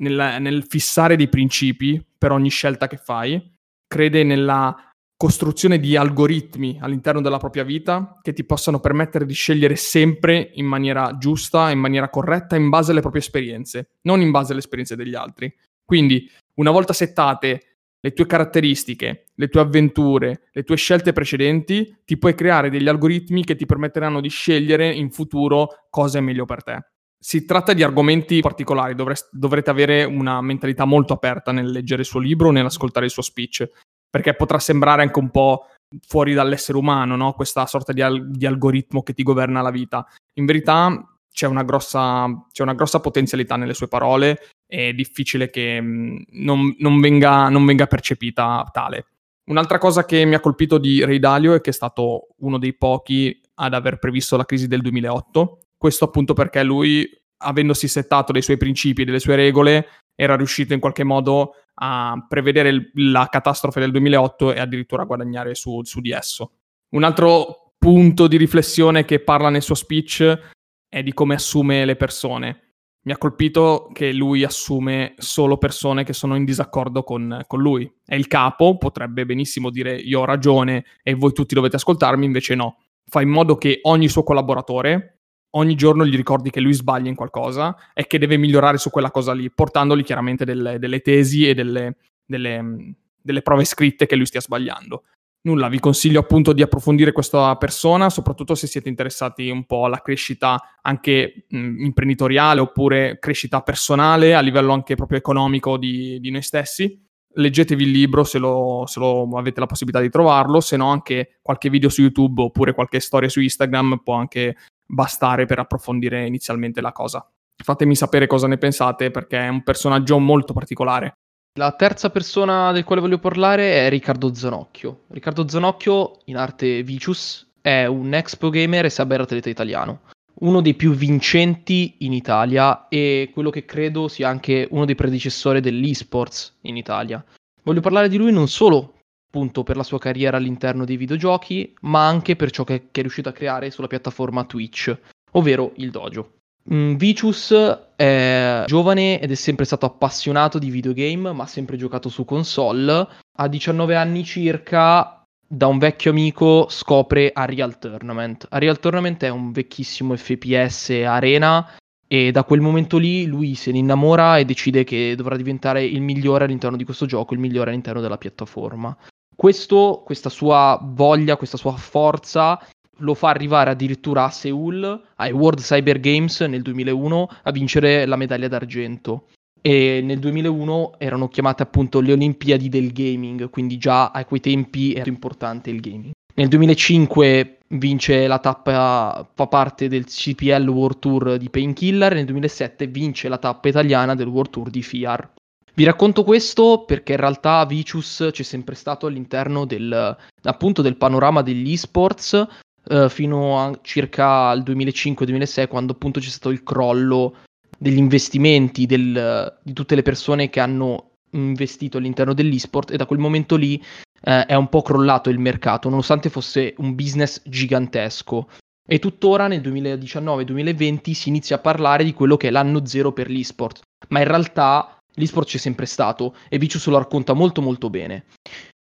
nel, 0.01 0.38
nel 0.39 0.65
fissare 0.67 1.15
dei 1.15 1.29
principi 1.29 2.03
per 2.17 2.32
ogni 2.32 2.50
scelta 2.50 2.88
che 2.88 2.98
fai. 2.98 3.53
Crede 3.86 4.24
nella 4.24 4.89
costruzione 5.15 5.79
di 5.79 5.96
algoritmi 5.96 6.79
all'interno 6.82 7.22
della 7.22 7.38
propria 7.38 7.63
vita 7.63 8.17
che 8.24 8.34
ti 8.34 8.46
possano 8.46 8.79
permettere 8.79 9.27
di 9.27 9.34
scegliere 9.36 9.75
sempre 9.75 10.50
in 10.55 10.65
maniera 10.65 11.20
giusta, 11.20 11.70
in 11.70 11.77
maniera 11.77 12.10
corretta, 12.10 12.55
in 12.55 12.70
base 12.70 12.89
alle 12.89 13.01
proprie 13.01 13.22
esperienze, 13.22 13.91
non 14.01 14.22
in 14.22 14.32
base 14.32 14.53
alle 14.53 14.62
esperienze 14.62 14.96
degli 14.96 15.13
altri. 15.13 15.55
Quindi, 15.86 16.27
una 16.55 16.72
volta 16.72 16.94
settate 16.94 17.75
le 18.05 18.13
tue 18.13 18.27
caratteristiche, 18.27 19.29
le 19.33 19.47
tue 19.47 19.62
avventure, 19.62 20.43
le 20.51 20.62
tue 20.62 20.75
scelte 20.75 21.12
precedenti, 21.12 22.01
ti 22.05 22.19
puoi 22.19 22.35
creare 22.35 22.69
degli 22.69 22.88
algoritmi 22.88 23.43
che 23.43 23.55
ti 23.55 23.65
permetteranno 23.65 24.21
di 24.21 24.29
scegliere 24.29 24.93
in 24.93 25.09
futuro 25.09 25.88
cosa 25.89 26.19
è 26.19 26.21
meglio 26.21 26.45
per 26.45 26.63
te. 26.63 26.85
Si 27.17 27.45
tratta 27.45 27.74
di 27.74 27.81
argomenti 27.81 28.41
particolari, 28.41 28.93
dovreste, 28.93 29.29
dovrete 29.31 29.71
avere 29.71 30.03
una 30.03 30.39
mentalità 30.41 30.85
molto 30.85 31.13
aperta 31.13 31.51
nel 31.51 31.71
leggere 31.71 32.01
il 32.01 32.07
suo 32.07 32.19
libro 32.19 32.51
nell'ascoltare 32.51 33.07
il 33.07 33.12
suo 33.12 33.24
speech, 33.24 33.67
perché 34.07 34.35
potrà 34.35 34.59
sembrare 34.59 35.01
anche 35.01 35.17
un 35.17 35.31
po' 35.31 35.65
fuori 36.07 36.35
dall'essere 36.35 36.77
umano, 36.77 37.15
no? 37.15 37.33
questa 37.33 37.65
sorta 37.65 37.91
di, 37.91 38.03
al- 38.03 38.29
di, 38.29 38.45
algoritmo 38.45 39.01
che 39.01 39.13
ti 39.13 39.24
governa 39.24 39.63
la 39.63 39.71
vita. 39.71 40.05
In 40.33 40.45
verità 40.45 41.17
c'è 41.31 41.47
una, 41.47 41.63
grossa, 41.63 42.27
c'è 42.51 42.62
una 42.62 42.75
grossa 42.75 43.00
potenzialità 43.00 43.55
nelle 43.55 43.74
sue 43.74 43.88
parole, 43.88 44.41
è 44.67 44.93
difficile 44.93 45.50
che 45.50 45.79
mm, 45.81 46.17
non, 46.31 46.75
non, 46.79 47.00
venga, 47.00 47.50
non 47.50 47.65
venga 47.65 47.88
percepita 47.88 48.67
tale. 48.72 49.07
Un'altra 49.45 49.77
cosa 49.77 50.05
che 50.05 50.25
mi 50.25 50.34
ha 50.34 50.39
colpito 50.39 50.77
di 50.77 51.03
Ray 51.03 51.19
Dalio 51.19 51.53
è 51.53 51.62
che 51.62 51.69
è 51.69 51.74
stato 51.74 52.29
uno 52.38 52.57
dei 52.57 52.75
pochi 52.75 53.39
ad 53.55 53.74
aver 53.74 54.00
previsto 54.00 54.38
la 54.38 54.45
crisi 54.45 54.67
del 54.67 54.81
2008. 54.81 55.60
Questo 55.77 56.05
appunto 56.05 56.34
perché 56.34 56.63
lui, 56.63 57.07
avendosi 57.38 57.88
settato 57.88 58.31
dei 58.31 58.41
suoi 58.41 58.57
principi 58.57 59.03
e 59.03 59.05
delle 59.05 59.19
sue 59.19 59.36
regole, 59.36 59.88
era 60.15 60.36
riuscito 60.36 60.74
in 60.74 60.79
qualche 60.79 61.03
modo 61.03 61.53
a 61.75 62.25
prevedere 62.27 62.89
la 62.95 63.27
catastrofe 63.29 63.79
del 63.81 63.91
2008 63.91 64.53
e 64.53 64.60
addirittura 64.60 65.03
a 65.03 65.05
guadagnare 65.05 65.53
su, 65.53 65.84
su 65.84 66.01
di 66.01 66.12
esso. 66.12 66.53
Un 66.95 67.03
altro 67.03 67.74
punto 67.77 68.27
di 68.27 68.38
riflessione 68.38 69.05
che 69.05 69.19
parla 69.19 69.50
nel 69.50 69.62
suo 69.62 69.75
speech 69.75 70.53
è 70.89 71.03
di 71.03 71.13
come 71.13 71.36
assume 71.36 71.86
le 71.86 71.95
persone. 71.95 72.64
Mi 73.05 73.12
ha 73.12 73.17
colpito 73.17 73.89
che 73.93 74.12
lui 74.13 74.43
assume 74.43 75.13
solo 75.17 75.57
persone 75.57 76.03
che 76.03 76.13
sono 76.13 76.35
in 76.35 76.43
disaccordo 76.43 77.03
con, 77.03 77.43
con, 77.45 77.62
lui. 77.62 77.91
È 78.03 78.15
il 78.15 78.25
capo, 78.27 78.77
potrebbe 78.77 79.25
benissimo 79.25 79.69
dire 79.69 79.95
io 79.95 80.21
ho 80.21 80.25
ragione 80.25 80.85
e 81.03 81.13
voi 81.13 81.31
tutti 81.31 81.53
dovete 81.53 81.75
ascoltarmi, 81.75 82.25
invece 82.25 82.55
no. 82.55 82.77
Fa 83.07 83.21
in 83.21 83.29
modo 83.29 83.57
che 83.57 83.79
ogni 83.83 84.09
suo 84.09 84.24
collaboratore 84.24 85.15
ogni 85.55 85.75
giorno 85.75 86.05
gli 86.05 86.15
ricordi 86.15 86.50
che 86.50 86.59
lui 86.59 86.74
sbaglia 86.74 87.09
in 87.09 87.15
qualcosa 87.15 87.75
e 87.93 88.07
che 88.07 88.19
deve 88.19 88.38
migliorare 88.38 88.77
su 88.77 88.89
quella 88.89 89.12
cosa 89.12 89.33
lì, 89.33 89.50
portandogli 89.51 90.03
chiaramente 90.03 90.45
delle, 90.45 90.79
delle 90.79 91.01
tesi 91.01 91.47
e 91.47 91.53
delle, 91.53 91.95
delle, 92.25 92.95
delle, 93.21 93.41
prove 93.41 93.65
scritte 93.65 94.05
che 94.05 94.15
lui 94.15 94.25
stia 94.25 94.41
sbagliando. 94.41 95.03
Nulla, 95.45 95.67
vi 95.67 95.79
consiglio 95.79 96.19
appunto 96.19 96.53
di 96.53 96.63
approfondire 96.63 97.11
questa 97.11 97.55
persona, 97.57 98.09
soprattutto 98.09 98.55
se 98.55 98.65
siete 98.65 98.89
interessati 98.89 99.49
un 99.49 99.65
po' 99.65 99.85
alla 99.85 100.01
crescita 100.01 100.59
anche 100.81 101.45
mh, 101.47 101.83
imprenditoriale 101.83 102.61
oppure 102.61 103.19
crescita 103.19 103.61
personale 103.61 104.33
a 104.33 104.39
livello 104.39 104.73
anche 104.73 104.95
proprio 104.95 105.19
economico 105.19 105.77
di, 105.77 106.19
di 106.19 106.31
noi 106.31 106.41
stessi. 106.41 106.99
Leggetevi 107.37 107.83
il 107.83 107.91
libro 107.91 108.23
se 108.23 108.39
lo, 108.39 108.85
se 108.87 108.99
lo 108.99 109.29
avete 109.37 109.59
la 109.59 109.67
possibilità 109.67 110.01
di 110.01 110.09
trovarlo, 110.09 110.61
se 110.61 110.77
no 110.77 110.89
anche 110.89 111.37
qualche 111.43 111.69
video 111.69 111.89
su 111.89 112.01
YouTube 112.01 112.41
oppure 112.41 112.73
qualche 112.73 112.99
storia 112.99 113.29
su 113.29 113.39
Instagram 113.39 114.01
può 114.03 114.15
anche 114.15 114.55
bastare 114.83 115.45
per 115.45 115.59
approfondire 115.59 116.25
inizialmente 116.25 116.81
la 116.81 116.91
cosa. 116.91 117.23
Fatemi 117.63 117.95
sapere 117.95 118.25
cosa 118.25 118.47
ne 118.47 118.57
pensate 118.57 119.11
perché 119.11 119.37
è 119.37 119.47
un 119.47 119.61
personaggio 119.61 120.17
molto 120.17 120.53
particolare. 120.53 121.17
La 121.57 121.71
terza 121.71 122.09
persona 122.09 122.74
del 122.74 122.83
quale 122.83 123.00
voglio 123.00 123.17
parlare 123.17 123.85
è 123.85 123.89
Riccardo 123.89 124.33
Zanocchio. 124.33 125.03
Riccardo 125.07 125.47
Zanocchio, 125.47 126.17
in 126.25 126.35
arte 126.35 126.83
Vicius, 126.83 127.47
è 127.62 127.85
un 127.85 128.13
ex 128.13 128.35
pro 128.35 128.50
gamer 128.50 128.83
e 128.83 128.89
cyberatleta 128.89 129.47
italiano. 129.47 130.01
Uno 130.41 130.59
dei 130.59 130.74
più 130.74 130.91
vincenti 130.91 131.95
in 132.00 132.12
Italia 132.12 132.89
e 132.89 133.29
quello 133.31 133.51
che 133.51 133.63
credo 133.63 134.09
sia 134.09 134.27
anche 134.27 134.67
uno 134.71 134.83
dei 134.83 134.95
predecessori 134.95 135.62
dell'esports 135.62 136.57
in 136.63 136.75
Italia. 136.75 137.24
Voglio 137.63 137.79
parlare 137.79 138.09
di 138.09 138.17
lui 138.17 138.33
non 138.33 138.50
solo 138.50 138.95
appunto 139.25 139.63
per 139.63 139.77
la 139.77 139.83
sua 139.83 139.97
carriera 139.97 140.35
all'interno 140.35 140.83
dei 140.83 140.97
videogiochi, 140.97 141.74
ma 141.83 142.05
anche 142.05 142.35
per 142.35 142.51
ciò 142.51 142.65
che 142.65 142.89
è 142.91 143.00
riuscito 143.00 143.29
a 143.29 143.31
creare 143.31 143.71
sulla 143.71 143.88
piattaforma 143.88 144.43
Twitch, 144.43 144.93
ovvero 145.31 145.71
il 145.77 145.89
dojo. 145.89 146.31
Mm, 146.74 146.95
Vicious 146.95 147.53
è 147.95 148.63
giovane 148.65 149.19
ed 149.22 149.31
è 149.31 149.36
sempre 149.36 149.65
stato 149.65 149.86
appassionato 149.86 150.57
di 150.57 150.69
videogame, 150.69 151.31
ma 151.31 151.43
ha 151.43 151.48
sempre 151.48 151.77
giocato 151.77 152.10
su 152.10 152.25
console. 152.25 153.07
A 153.38 153.48
19 153.48 153.95
anni 153.95 154.24
circa, 154.24 155.24
da 155.48 155.67
un 155.67 155.77
vecchio 155.77 156.12
amico, 156.12 156.67
scopre 156.69 157.31
Unreal 157.36 157.77
Tournament. 157.77 158.48
Unreal 158.50 158.79
Tournament 158.79 159.24
è 159.24 159.29
un 159.29 159.51
vecchissimo 159.51 160.15
FPS 160.15 160.89
arena 161.05 161.69
e 162.07 162.31
da 162.31 162.43
quel 162.43 162.62
momento 162.62 162.98
lì 162.98 163.25
lui 163.25 163.55
se 163.55 163.72
ne 163.72 163.79
innamora 163.79 164.38
e 164.38 164.45
decide 164.45 164.84
che 164.84 165.15
dovrà 165.15 165.36
diventare 165.36 165.84
il 165.84 166.01
migliore 166.01 166.45
all'interno 166.45 166.77
di 166.77 166.84
questo 166.84 167.05
gioco, 167.05 167.34
il 167.34 167.39
migliore 167.39 167.69
all'interno 167.69 168.01
della 168.01 168.17
piattaforma. 168.17 168.95
Questo, 169.36 170.01
questa 170.03 170.29
sua 170.29 170.79
voglia, 170.81 171.36
questa 171.36 171.57
sua 171.57 171.74
forza 171.74 172.60
lo 172.97 173.13
fa 173.13 173.29
arrivare 173.29 173.71
addirittura 173.71 174.25
a 174.25 174.29
Seoul, 174.29 175.01
ai 175.15 175.31
World 175.31 175.61
Cyber 175.61 175.99
Games 175.99 176.39
nel 176.41 176.61
2001, 176.61 177.29
a 177.43 177.51
vincere 177.51 178.05
la 178.05 178.15
medaglia 178.15 178.47
d'argento. 178.47 179.27
E 179.61 179.99
nel 180.03 180.19
2001 180.19 180.93
erano 180.99 181.27
chiamate 181.27 181.63
appunto 181.63 181.99
le 181.99 182.11
Olimpiadi 182.11 182.69
del 182.69 182.91
Gaming, 182.91 183.49
quindi 183.49 183.77
già 183.77 184.11
a 184.11 184.23
quei 184.25 184.39
tempi 184.39 184.93
era 184.93 185.09
importante 185.09 185.71
il 185.71 185.79
gaming. 185.79 186.11
Nel 186.35 186.49
2005 186.49 187.59
vince 187.69 188.27
la 188.27 188.39
tappa, 188.39 189.27
fa 189.33 189.47
parte 189.47 189.87
del 189.87 190.05
CPL 190.05 190.67
World 190.67 190.99
Tour 190.99 191.37
di 191.37 191.49
Painkiller, 191.49 192.13
nel 192.13 192.25
2007 192.25 192.87
vince 192.87 193.27
la 193.27 193.37
tappa 193.37 193.69
italiana 193.69 194.15
del 194.15 194.27
World 194.27 194.51
Tour 194.51 194.69
di 194.69 194.83
FIAR. 194.83 195.31
Vi 195.73 195.83
racconto 195.83 196.23
questo 196.23 196.85
perché 196.85 197.13
in 197.13 197.19
realtà 197.19 197.65
Vicious 197.65 198.29
c'è 198.31 198.43
sempre 198.43 198.75
stato 198.75 199.07
all'interno 199.07 199.65
del, 199.65 200.15
appunto 200.43 200.81
del 200.81 200.95
panorama 200.95 201.41
degli 201.41 201.71
esports 201.73 202.47
eh, 202.88 203.10
fino 203.10 203.60
a 203.60 203.77
circa 203.82 204.50
al 204.50 204.62
2005-2006 204.62 205.68
quando 205.68 205.94
appunto 205.94 206.20
c'è 206.20 206.30
stato 206.30 206.50
il 206.50 206.63
crollo 206.63 207.38
degli 207.77 207.98
investimenti 207.98 208.86
del, 208.86 209.58
di 209.62 209.74
tutte 209.74 209.96
le 209.96 210.01
persone 210.01 210.50
che 210.50 210.60
hanno 210.60 211.12
investito 211.32 211.98
all'interno 211.98 212.34
dell'esport 212.34 212.92
e 212.92 212.98
da 212.98 213.06
quel 213.06 213.20
momento 213.20 213.56
lì 213.56 213.82
eh, 214.22 214.46
è 214.46 214.56
un 214.56 214.70
po' 214.70 214.82
crollato 214.82 215.30
il 215.30 215.39
mercato 215.39 215.89
nonostante 215.89 216.30
fosse 216.30 216.74
un 216.77 216.96
business 216.96 217.42
gigantesco. 217.44 218.50
E 218.88 219.00
tuttora 219.00 219.48
nel 219.48 219.62
2019-2020 219.62 221.12
si 221.12 221.30
inizia 221.30 221.56
a 221.56 221.60
parlare 221.60 222.04
di 222.04 222.13
quello 222.13 222.38
che 222.38 222.50
è 222.50 222.51
l'anno 222.51 222.86
zero 222.86 223.12
per 223.12 223.32
l'esport 223.32 223.82
ma 224.10 224.20
in 224.20 224.27
realtà 224.27 224.98
l'esport 225.15 225.48
c'è 225.48 225.58
sempre 225.58 225.86
stato 225.86 226.36
e 226.50 226.58
Vicious 226.58 226.88
lo 226.88 226.98
racconta 226.98 227.34
molto 227.34 227.62
molto 227.62 227.89
bene. 227.89 228.25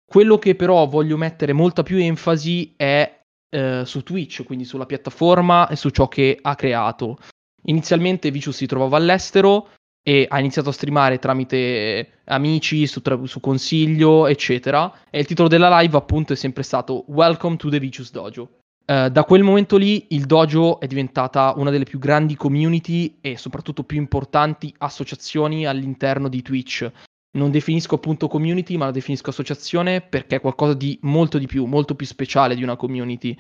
Quello 0.05 0.39
che 0.39 0.55
però 0.55 0.87
voglio 0.87 1.17
mettere 1.17 1.53
molta 1.53 1.83
più 1.83 1.99
enfasi 1.99 2.75
è 2.77 3.23
eh, 3.55 3.83
su 3.85 4.03
Twitch, 4.03 4.43
quindi 4.43 4.65
sulla 4.65 4.85
piattaforma 4.85 5.69
e 5.69 5.77
su 5.77 5.91
ciò 5.91 6.09
che 6.09 6.37
ha 6.43 6.57
creato. 6.57 7.19
Inizialmente 7.67 8.33
Vicious 8.33 8.57
si 8.57 8.67
trovava 8.67 8.97
all'estero 8.97 9.71
e 10.03 10.27
ha 10.29 10.41
iniziato 10.41 10.71
a 10.71 10.73
streamare 10.73 11.21
tramite 11.21 12.23
amici, 12.25 12.89
su, 12.89 13.01
tra- 13.01 13.25
su, 13.27 13.39
consiglio, 13.39 14.27
eccetera. 14.27 14.93
E 15.09 15.21
il 15.21 15.27
titolo 15.27 15.49
della 15.49 15.79
live, 15.79 15.97
appunto, 15.97 16.33
è 16.33 16.37
sempre 16.37 16.65
stato 16.65 17.05
Welcome 17.07 17.57
to 17.57 17.71
the 17.71 17.79
Vicious 17.79 18.11
Dojo. 18.11 18.59
Uh, 18.87 19.09
da 19.09 19.25
quel 19.25 19.43
momento 19.43 19.79
lì 19.79 20.09
il 20.11 20.27
dojo 20.27 20.79
è 20.79 20.87
diventata 20.87 21.55
una 21.57 21.71
delle 21.71 21.85
più 21.85 21.99
grandi 21.99 22.35
community 22.35 23.17
e 23.23 23.39
soprattutto 23.39 23.83
più 23.85 23.97
importanti 23.97 24.75
associazioni 24.77 25.65
all'interno 25.65 26.29
di 26.29 26.43
Twitch, 26.43 26.91
non 27.35 27.51
definisco 27.51 27.97
appunto 27.97 28.29
community, 28.29 28.77
ma 28.77 28.87
la 28.87 28.91
definisco 28.91 29.31
associazione 29.31 30.01
perché 30.01 30.37
è 30.37 30.41
qualcosa 30.41 30.75
di 30.75 30.99
molto 31.03 31.39
di 31.39 31.47
più, 31.47 31.65
molto 31.65 31.95
più 31.95 32.07
speciale 32.07 32.55
di 32.55 32.63
una 32.63 32.77
community, 32.77 33.37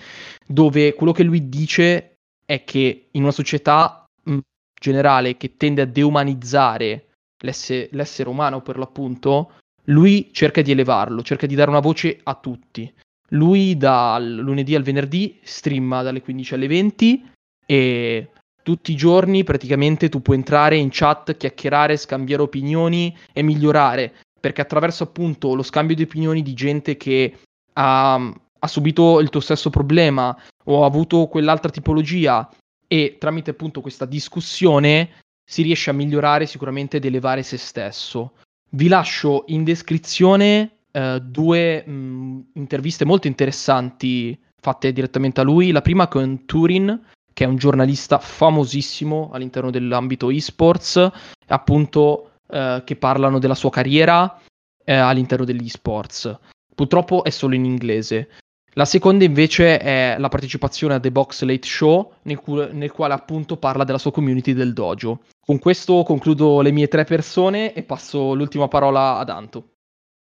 dove 0.46 0.94
quello 0.94 1.12
che 1.12 1.22
lui 1.22 1.48
dice 1.48 2.16
è 2.44 2.64
che 2.64 3.08
in 3.10 3.22
una 3.22 3.32
società 3.32 4.04
mh, 4.24 4.38
generale 4.78 5.36
che 5.36 5.56
tende 5.56 5.82
a 5.82 5.86
deumanizzare 5.86 7.06
l'essere, 7.38 7.88
l'essere 7.92 8.28
umano 8.28 8.62
per 8.62 8.78
l'appunto, 8.78 9.52
lui 9.84 10.30
cerca 10.32 10.62
di 10.62 10.70
elevarlo, 10.70 11.22
cerca 11.22 11.46
di 11.46 11.54
dare 11.54 11.70
una 11.70 11.80
voce 11.80 12.18
a 12.22 12.34
tutti. 12.34 12.92
Lui 13.28 13.76
dal 13.76 14.34
lunedì 14.34 14.74
al 14.74 14.82
venerdì 14.82 15.38
streama 15.42 16.02
dalle 16.02 16.20
15 16.20 16.54
alle 16.54 16.66
20 16.66 17.30
e 17.66 18.28
tutti 18.64 18.92
i 18.92 18.96
giorni 18.96 19.44
praticamente 19.44 20.08
tu 20.08 20.22
puoi 20.22 20.38
entrare 20.38 20.76
in 20.76 20.88
chat, 20.90 21.36
chiacchierare, 21.36 21.98
scambiare 21.98 22.42
opinioni 22.42 23.14
e 23.32 23.42
migliorare, 23.42 24.12
perché 24.40 24.62
attraverso 24.62 25.04
appunto 25.04 25.54
lo 25.54 25.62
scambio 25.62 25.94
di 25.94 26.02
opinioni 26.02 26.42
di 26.42 26.54
gente 26.54 26.96
che 26.96 27.36
ha, 27.74 28.14
ha 28.14 28.66
subito 28.66 29.20
il 29.20 29.28
tuo 29.28 29.40
stesso 29.40 29.68
problema 29.68 30.36
o 30.64 30.82
ha 30.82 30.86
avuto 30.86 31.26
quell'altra 31.26 31.70
tipologia 31.70 32.48
e 32.88 33.16
tramite 33.18 33.50
appunto 33.50 33.82
questa 33.82 34.06
discussione 34.06 35.10
si 35.44 35.62
riesce 35.62 35.90
a 35.90 35.94
migliorare 35.94 36.46
sicuramente 36.46 36.96
ed 36.96 37.04
elevare 37.04 37.42
se 37.42 37.58
stesso. 37.58 38.32
Vi 38.70 38.88
lascio 38.88 39.44
in 39.48 39.62
descrizione 39.62 40.78
eh, 40.90 41.20
due 41.20 41.86
mh, 41.86 42.52
interviste 42.54 43.04
molto 43.04 43.26
interessanti 43.26 44.38
fatte 44.58 44.90
direttamente 44.90 45.42
a 45.42 45.44
lui. 45.44 45.70
La 45.70 45.82
prima 45.82 46.08
con 46.08 46.46
Turin, 46.46 46.98
che 47.34 47.44
è 47.44 47.46
un 47.46 47.56
giornalista 47.56 48.18
famosissimo 48.18 49.28
all'interno 49.32 49.70
dell'ambito 49.70 50.30
esports, 50.30 51.10
appunto 51.48 52.30
eh, 52.48 52.82
che 52.86 52.96
parlano 52.96 53.38
della 53.38 53.54
sua 53.54 53.70
carriera 53.70 54.40
eh, 54.82 54.94
all'interno 54.94 55.44
degli 55.44 55.66
esports. 55.66 56.38
Purtroppo 56.74 57.24
è 57.24 57.30
solo 57.30 57.54
in 57.54 57.64
inglese. 57.64 58.30
La 58.76 58.84
seconda 58.84 59.24
invece 59.24 59.78
è 59.78 60.16
la 60.18 60.28
partecipazione 60.28 60.94
a 60.94 61.00
The 61.00 61.12
Box 61.12 61.42
Late 61.42 61.66
Show, 61.66 62.14
nel, 62.22 62.40
cu- 62.40 62.70
nel 62.72 62.90
quale 62.90 63.14
appunto 63.14 63.56
parla 63.56 63.84
della 63.84 63.98
sua 63.98 64.10
community 64.10 64.52
del 64.52 64.72
dojo. 64.72 65.20
Con 65.40 65.58
questo 65.58 66.02
concludo 66.02 66.60
le 66.60 66.72
mie 66.72 66.88
tre 66.88 67.04
persone 67.04 67.72
e 67.72 67.82
passo 67.82 68.34
l'ultima 68.34 68.66
parola 68.66 69.18
ad 69.18 69.28
Anto. 69.28 69.74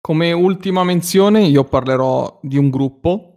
Come 0.01 0.33
ultima 0.33 0.85
menzione 0.85 1.43
io 1.43 1.65
parlerò 1.65 2.39
di 2.43 2.59
un 2.59 2.69
gruppo 2.71 3.36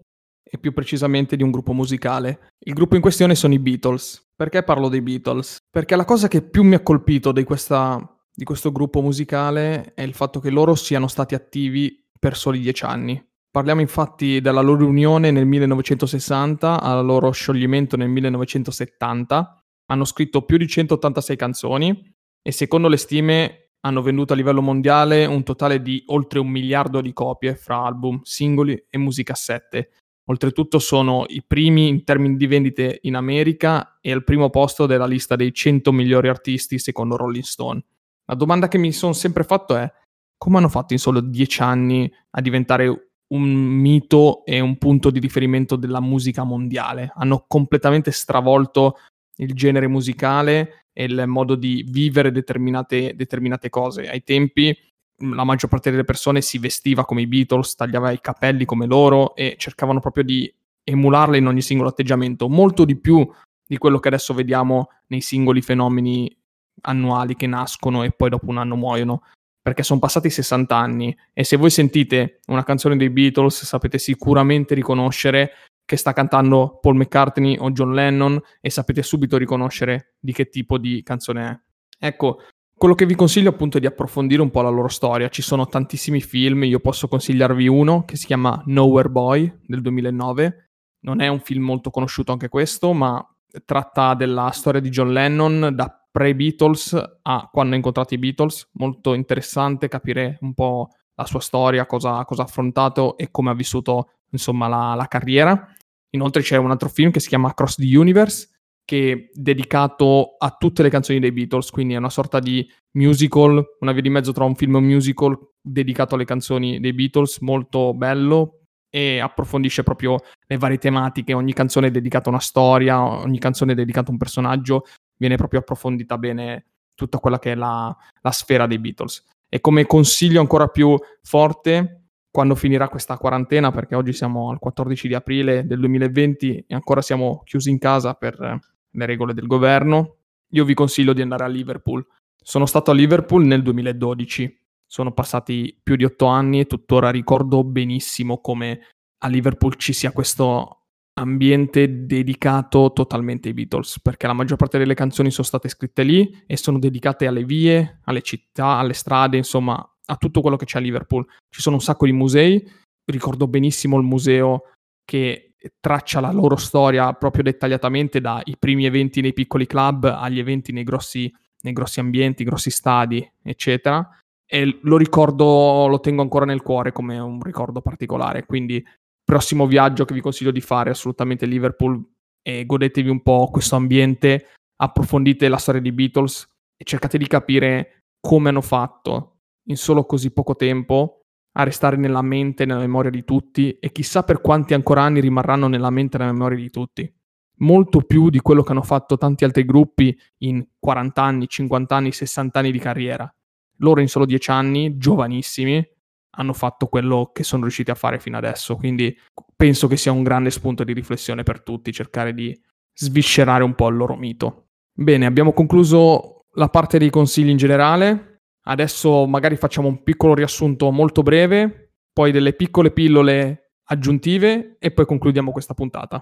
e 0.50 0.58
più 0.58 0.74
precisamente 0.74 1.36
di 1.36 1.44
un 1.44 1.52
gruppo 1.52 1.74
musicale. 1.74 2.54
Il 2.60 2.74
gruppo 2.74 2.96
in 2.96 3.02
questione 3.02 3.36
sono 3.36 3.54
i 3.54 3.60
Beatles. 3.60 4.32
Perché 4.36 4.64
parlo 4.64 4.90
dei 4.90 5.02
Beatles? 5.02 5.58
Perché 5.70 5.96
la 5.96 6.06
cosa 6.06 6.28
che 6.28 6.42
più 6.42 6.64
mi 6.64 6.76
ha 6.76 6.80
colpito 6.80 7.32
di, 7.32 7.44
questa, 7.44 8.00
di 8.34 8.46
questo 8.46 8.72
gruppo 8.72 9.02
musicale 9.02 9.94
è 9.94 10.02
il 10.02 10.14
fatto 10.14 10.40
che 10.40 10.50
loro 10.50 10.76
siano 10.76 11.08
stati 11.08 11.36
attivi 11.36 12.08
per 12.18 12.36
soli 12.36 12.60
dieci 12.60 12.86
anni. 12.86 13.22
Parliamo 13.52 13.82
infatti 13.82 14.42
della 14.42 14.62
loro 14.62 14.86
unione 14.86 15.32
nel 15.32 15.46
1960 15.46 16.82
al 16.82 17.06
loro 17.06 17.32
scioglimento 17.32 17.98
nel 17.98 18.10
1970. 18.10 19.64
Hanno 19.88 20.06
scritto 20.06 20.44
più 20.44 20.58
di 20.58 20.68
186 20.68 21.36
canzoni 21.36 22.16
e 22.42 22.52
secondo 22.52 22.88
le 22.88 22.98
stime 22.98 23.72
hanno 23.82 24.02
venduto 24.02 24.34
a 24.34 24.36
livello 24.36 24.62
mondiale 24.62 25.26
un 25.26 25.44
totale 25.44 25.82
di 25.82 26.04
oltre 26.08 26.40
un 26.40 26.50
miliardo 26.50 27.02
di 27.02 27.14
copie 27.14 27.56
fra 27.56 27.84
album, 27.84 28.22
singoli 28.24 28.86
e 28.90 28.98
musicassette. 28.98 29.90
Oltretutto 30.30 30.78
sono 30.78 31.26
i 31.28 31.44
primi 31.46 31.88
in 31.88 32.04
termini 32.04 32.38
di 32.38 32.46
vendite 32.46 33.00
in 33.04 33.16
America 33.16 33.98
e 34.00 34.12
al 34.12 34.24
primo 34.24 34.52
posto 34.52 34.86
della 34.86 35.08
lista 35.08 35.36
dei 35.36 35.52
100 35.52 35.92
migliori 35.92 36.28
artisti 36.28 36.78
secondo 36.78 37.18
Rolling 37.18 37.44
Stone. 37.44 37.84
La 38.26 38.36
domanda 38.36 38.68
che 38.68 38.78
mi 38.78 38.92
sono 38.92 39.14
sempre 39.14 39.44
fatto 39.44 39.76
è 39.76 39.92
come 40.38 40.58
hanno 40.58 40.70
fatto 40.70 40.94
in 40.94 41.00
solo 41.00 41.20
10 41.20 41.62
anni 41.64 42.12
a 42.30 42.42
diventare 42.42 43.12
un 43.30 43.44
mito 43.44 44.46
e 44.46 44.60
un 44.60 44.78
punto 44.78 45.10
di 45.10 45.20
riferimento 45.20 45.76
della 45.76 46.00
musica 46.00 46.44
mondiale? 46.44 47.12
Hanno 47.16 47.46
completamente 47.48 48.12
stravolto 48.12 48.98
il 49.38 49.56
genere 49.56 49.88
musicale 49.88 50.86
e 50.94 51.06
il 51.06 51.24
modo 51.26 51.56
di 51.56 51.84
vivere 51.90 52.32
determinate, 52.32 53.16
determinate 53.16 53.70
cose. 53.70 54.08
Ai 54.08 54.24
tempi 54.24 54.78
la 55.20 55.44
maggior 55.44 55.70
parte 55.70 55.92
delle 55.92 56.04
persone 56.04 56.42
si 56.42 56.58
vestiva 56.58 57.06
come 57.06 57.22
i 57.22 57.28
Beatles, 57.28 57.76
tagliava 57.76 58.12
i 58.12 58.22
capelli 58.22 58.66
come 58.66 58.86
loro 58.86 59.36
e 59.36 59.56
cercavano 59.58 60.00
proprio 60.00 60.24
di 60.24 60.52
emularle 60.84 61.38
in 61.38 61.48
ogni 61.48 61.62
singolo 61.62 61.90
atteggiamento, 61.90 62.50
molto 62.50 62.86
di 62.86 62.98
più 62.98 63.28
di 63.66 63.78
quello 63.78 64.00
che 64.00 64.08
adesso 64.08 64.34
vediamo 64.34 64.90
nei 65.08 65.22
singoli 65.22 65.62
fenomeni 65.62 66.36
annuali 66.82 67.36
che 67.36 67.48
nascono 67.48 68.04
e 68.04 68.12
poi 68.12 68.30
dopo 68.30 68.50
un 68.50 68.58
anno 68.58 68.76
muoiono, 68.76 69.24
perché 69.62 69.84
sono 69.84 70.00
passati 70.00 70.30
60 70.30 70.76
anni 70.76 71.16
e 71.34 71.44
se 71.44 71.58
voi 71.58 71.70
sentite 71.70 72.40
una 72.48 72.64
canzone 72.64 72.98
dei 72.98 73.10
Beatles 73.10 73.66
sapete 73.66 73.98
sicuramente 73.98 74.74
riconoscere 74.74 75.52
che 75.86 75.98
sta 75.98 76.14
cantando 76.14 76.80
Paul 76.82 76.96
McCartney 76.96 77.58
o 77.60 77.72
John 77.72 77.94
Lennon 77.94 78.40
e 78.62 78.70
sapete 78.70 79.04
subito 79.04 79.38
riconoscere 79.38 80.14
di 80.20 80.34
che 80.34 80.50
tipo 80.50 80.78
di 80.78 81.02
canzone 81.04 81.50
è. 81.50 82.08
Ecco, 82.08 82.42
quello 82.80 82.96
che 82.96 83.06
vi 83.06 83.14
consiglio 83.14 83.50
appunto 83.50 83.76
è 83.76 83.82
di 83.82 83.88
approfondire 83.88 84.42
un 84.42 84.52
po' 84.52 84.62
la 84.62 84.70
loro 84.70 84.88
storia. 84.88 85.28
Ci 85.28 85.42
sono 85.42 85.68
tantissimi 85.68 86.22
film, 86.22 86.64
io 86.64 86.80
posso 86.80 87.10
consigliarvi 87.10 87.68
uno 87.68 88.06
che 88.06 88.16
si 88.16 88.26
chiama 88.26 88.64
Nowhere 88.68 89.10
Boy 89.10 89.54
del 89.68 89.82
2009. 89.82 90.70
Non 91.02 91.20
è 91.20 91.28
un 91.28 91.42
film 91.42 91.64
molto 91.64 91.90
conosciuto 91.90 92.32
anche 92.32 92.48
questo, 92.48 92.94
ma 92.94 93.22
tratta 93.66 94.14
della 94.14 94.50
storia 94.52 94.80
di 94.80 94.88
John 94.88 95.12
Lennon 95.12 95.72
da 95.76 96.08
pre-Beatles 96.10 97.18
a 97.22 97.50
quando 97.52 97.74
ha 97.74 97.76
incontrato 97.76 98.14
i 98.14 98.18
Beatles. 98.18 98.70
Molto 98.76 99.14
interessante 99.14 99.90
capire 99.90 100.38
un 100.40 100.54
po' 100.54 100.88
la 101.16 101.26
sua 101.26 101.42
storia, 101.42 101.86
cosa, 101.86 102.24
cosa, 102.24 102.44
ha 102.44 102.46
affrontato 102.46 103.18
e 103.18 103.30
come 103.30 103.50
ha 103.50 103.56
vissuto 103.56 104.12
insomma 104.30 104.70
la, 104.70 104.96
la 104.96 105.08
carriera. 105.08 105.68
Inoltre 106.12 106.42
c'è 106.42 106.56
un 106.56 106.72
altro 106.72 106.88
film 106.88 107.12
che 107.12 107.20
si 107.20 107.28
chiama 107.28 107.50
Across 107.50 107.76
the 107.76 107.98
Universe, 107.98 108.49
che 108.90 109.12
è 109.12 109.30
dedicato 109.32 110.36
a 110.40 110.50
tutte 110.58 110.82
le 110.82 110.90
canzoni 110.90 111.20
dei 111.20 111.32
Beatles, 111.32 111.70
quindi 111.70 111.94
è 111.94 111.98
una 111.98 112.10
sorta 112.10 112.40
di 112.40 112.68
musical, 112.94 113.64
una 113.82 113.92
via 113.92 114.02
di 114.02 114.10
mezzo 114.10 114.32
tra 114.32 114.46
un 114.46 114.56
film 114.56 114.74
e 114.74 114.78
un 114.80 114.86
musical 114.86 115.38
dedicato 115.62 116.16
alle 116.16 116.26
canzoni 116.26 116.80
dei 116.80 116.94
Beatles, 116.94 117.38
molto 117.42 117.94
bello 117.94 118.62
e 118.90 119.20
approfondisce 119.20 119.84
proprio 119.84 120.18
le 120.48 120.58
varie 120.58 120.80
tematiche, 120.80 121.36
ogni 121.36 121.54
canzone 121.54 121.86
è 121.86 121.92
dedicata 121.92 122.30
a 122.30 122.32
una 122.32 122.42
storia, 122.42 123.00
ogni 123.00 123.38
canzone 123.38 123.74
è 123.74 123.76
dedicata 123.76 124.08
a 124.08 124.12
un 124.14 124.18
personaggio, 124.18 124.86
viene 125.20 125.36
proprio 125.36 125.60
approfondita 125.60 126.18
bene 126.18 126.66
tutta 126.96 127.20
quella 127.20 127.38
che 127.38 127.52
è 127.52 127.56
la, 127.56 127.96
la 128.22 128.32
sfera 128.32 128.66
dei 128.66 128.80
Beatles. 128.80 129.24
E 129.48 129.62
come 129.62 129.86
consiglio 129.86 130.40
ancora 130.40 130.66
più 130.66 130.98
forte, 131.22 132.06
quando 132.32 132.56
finirà 132.56 132.90
questa 132.90 133.18
quarantena, 133.18 133.70
perché 133.70 133.94
oggi 133.94 134.14
siamo 134.14 134.50
al 134.50 134.58
14 134.58 135.08
di 135.08 135.14
aprile 135.14 135.68
del 135.68 135.80
2020 135.80 136.66
e 136.68 136.74
ancora 136.74 137.04
siamo 137.04 137.44
chiusi 137.46 137.70
in 137.70 137.78
casa 137.78 138.16
per 138.16 138.60
le 138.92 139.06
regole 139.06 139.34
del 139.34 139.48
governo, 139.48 140.18
io 140.52 140.66
vi 140.66 140.74
consiglio 140.74 141.14
di 141.14 141.22
andare 141.22 141.44
a 141.44 141.48
Liverpool. 141.48 142.06
Sono 142.42 142.66
stato 142.66 142.92
a 142.92 142.94
Liverpool 142.94 143.46
nel 143.46 143.62
2012, 143.62 144.60
sono 144.86 145.12
passati 145.12 145.78
più 145.82 145.96
di 145.96 146.06
otto 146.06 146.26
anni 146.26 146.62
e 146.62 146.66
tuttora 146.66 147.12
ricordo 147.12 147.64
benissimo 147.64 148.40
come 148.40 148.88
a 149.20 149.28
Liverpool 149.28 149.76
ci 149.76 149.94
sia 149.94 150.12
questo 150.12 150.80
ambiente 151.20 152.06
dedicato 152.06 152.92
totalmente 152.94 153.50
ai 153.50 153.54
Beatles, 153.54 154.00
perché 154.02 154.26
la 154.26 154.34
maggior 154.34 154.58
parte 154.58 154.78
delle 154.78 154.94
canzoni 154.94 155.30
sono 155.30 155.46
state 155.46 155.68
scritte 155.68 156.04
lì 156.04 156.44
e 156.48 156.58
sono 156.58 156.80
dedicate 156.80 157.28
alle 157.28 157.44
vie, 157.44 158.00
alle 158.06 158.22
città, 158.22 158.78
alle 158.78 158.94
strade, 158.94 159.38
insomma, 159.38 159.78
a 160.06 160.16
tutto 160.16 160.42
quello 160.42 160.56
che 160.56 160.66
c'è 160.66 160.80
a 160.80 160.82
Liverpool. 160.82 161.26
Ci 161.50 161.62
sono 161.62 161.76
un 161.76 161.82
sacco 161.82 162.06
di 162.06 162.14
musei, 162.14 162.66
ricordo 163.06 163.48
benissimo 163.48 163.98
il 163.98 164.04
museo 164.04 164.72
che 165.04 165.49
traccia 165.80 166.20
la 166.20 166.32
loro 166.32 166.56
storia 166.56 167.14
proprio 167.14 167.44
dettagliatamente 167.44 168.22
dai 168.22 168.56
primi 168.58 168.86
eventi 168.86 169.22
nei 169.22 169.34
piccoli 169.34 169.68
club 169.68 170.06
agli 170.06 170.40
eventi 170.40 170.72
nei 170.72 170.84
grossi, 170.84 171.32
nei 171.62 171.74
grossi 171.74 172.00
ambienti, 172.00 172.44
grossi 172.44 172.70
stadi, 172.70 173.30
eccetera. 173.44 174.08
E 174.46 174.80
lo 174.82 174.98
ricordo, 174.98 175.88
lo 175.88 176.00
tengo 176.00 176.22
ancora 176.22 176.46
nel 176.46 176.62
cuore 176.62 176.92
come 176.92 177.20
un 177.20 177.42
ricordo 177.42 177.82
particolare, 177.82 178.46
quindi 178.46 178.84
prossimo 179.24 179.68
viaggio 179.68 180.06
che 180.06 180.14
vi 180.14 180.22
consiglio 180.22 180.52
di 180.52 180.62
fare 180.62 180.90
assolutamente 180.90 181.46
Liverpool 181.46 182.04
e 182.42 182.66
godetevi 182.66 183.10
un 183.10 183.22
po' 183.22 183.50
questo 183.52 183.76
ambiente, 183.76 184.48
approfondite 184.78 185.48
la 185.50 185.58
storia 185.58 185.82
dei 185.82 185.92
Beatles 185.92 186.48
e 186.76 186.84
cercate 186.84 187.18
di 187.18 187.28
capire 187.28 188.06
come 188.20 188.50
hanno 188.50 188.62
fatto 188.62 189.42
in 189.68 189.78
solo 189.78 190.06
così 190.06 190.32
poco 190.32 190.56
tempo 190.56 191.19
a 191.60 191.64
restare 191.64 191.98
nella 191.98 192.22
mente 192.22 192.64
e 192.64 192.66
nella 192.66 192.80
memoria 192.80 193.12
di 193.12 193.26
tutti 193.26 193.78
e 193.80 193.92
chissà 193.92 194.24
per 194.24 194.40
quanti 194.40 194.74
ancora 194.74 195.02
anni 195.02 195.20
rimarranno 195.20 195.68
nella 195.68 195.90
mente 195.90 196.16
e 196.16 196.20
nella 196.20 196.32
memoria 196.32 196.58
di 196.58 196.70
tutti. 196.70 197.14
Molto 197.58 198.00
più 198.02 198.30
di 198.30 198.40
quello 198.40 198.64
che 198.64 198.72
hanno 198.72 198.82
fatto 198.82 199.18
tanti 199.18 199.44
altri 199.44 199.66
gruppi 199.66 200.18
in 200.40 200.66
40 200.80 201.22
anni, 201.22 201.48
50 201.50 201.96
anni, 201.96 202.12
60 202.14 202.60
anni 202.60 202.72
di 202.72 202.80
carriera. 202.80 203.32
Loro 203.80 204.00
in 204.00 204.08
solo 204.08 204.26
10 204.26 204.52
anni, 204.52 204.98
giovanissimi, 204.98 205.86
hanno 206.32 206.54
fatto 206.54 206.88
quello 206.88 207.32
che 207.34 207.44
sono 207.44 207.64
riusciti 207.64 207.92
a 207.92 207.96
fare 207.96 208.20
fino 208.20 208.38
adesso. 208.38 208.78
Quindi 208.78 209.14
penso 209.54 209.88
che 209.88 209.98
sia 209.98 210.14
un 210.14 210.24
grande 210.24 210.52
spunto 210.52 210.86
di 210.86 210.94
riflessione 210.94 211.44
per 211.44 211.62
tutti, 211.62 211.92
cercare 211.92 212.34
di 212.34 212.58
sviscerare 212.94 213.66
un 213.66 213.76
po' 213.76 213.90
il 213.90 213.98
loro 213.98 214.16
mito. 214.16 214.68
Bene, 214.94 215.26
abbiamo 215.26 215.52
concluso 215.52 216.46
la 216.54 216.70
parte 216.70 216.98
dei 216.98 217.10
consigli 217.10 217.50
in 217.50 217.58
generale. 217.58 218.29
Adesso 218.70 219.26
magari 219.26 219.56
facciamo 219.56 219.88
un 219.88 220.04
piccolo 220.04 220.36
riassunto 220.36 220.92
molto 220.92 221.24
breve, 221.24 221.94
poi 222.14 222.32
delle 222.32 222.54
piccole 222.54 222.92
pillole 222.92 223.72
aggiuntive 223.86 224.76
e 224.78 224.92
poi 224.92 225.06
concludiamo 225.06 225.52
questa 225.52 225.74
puntata. 225.74 226.22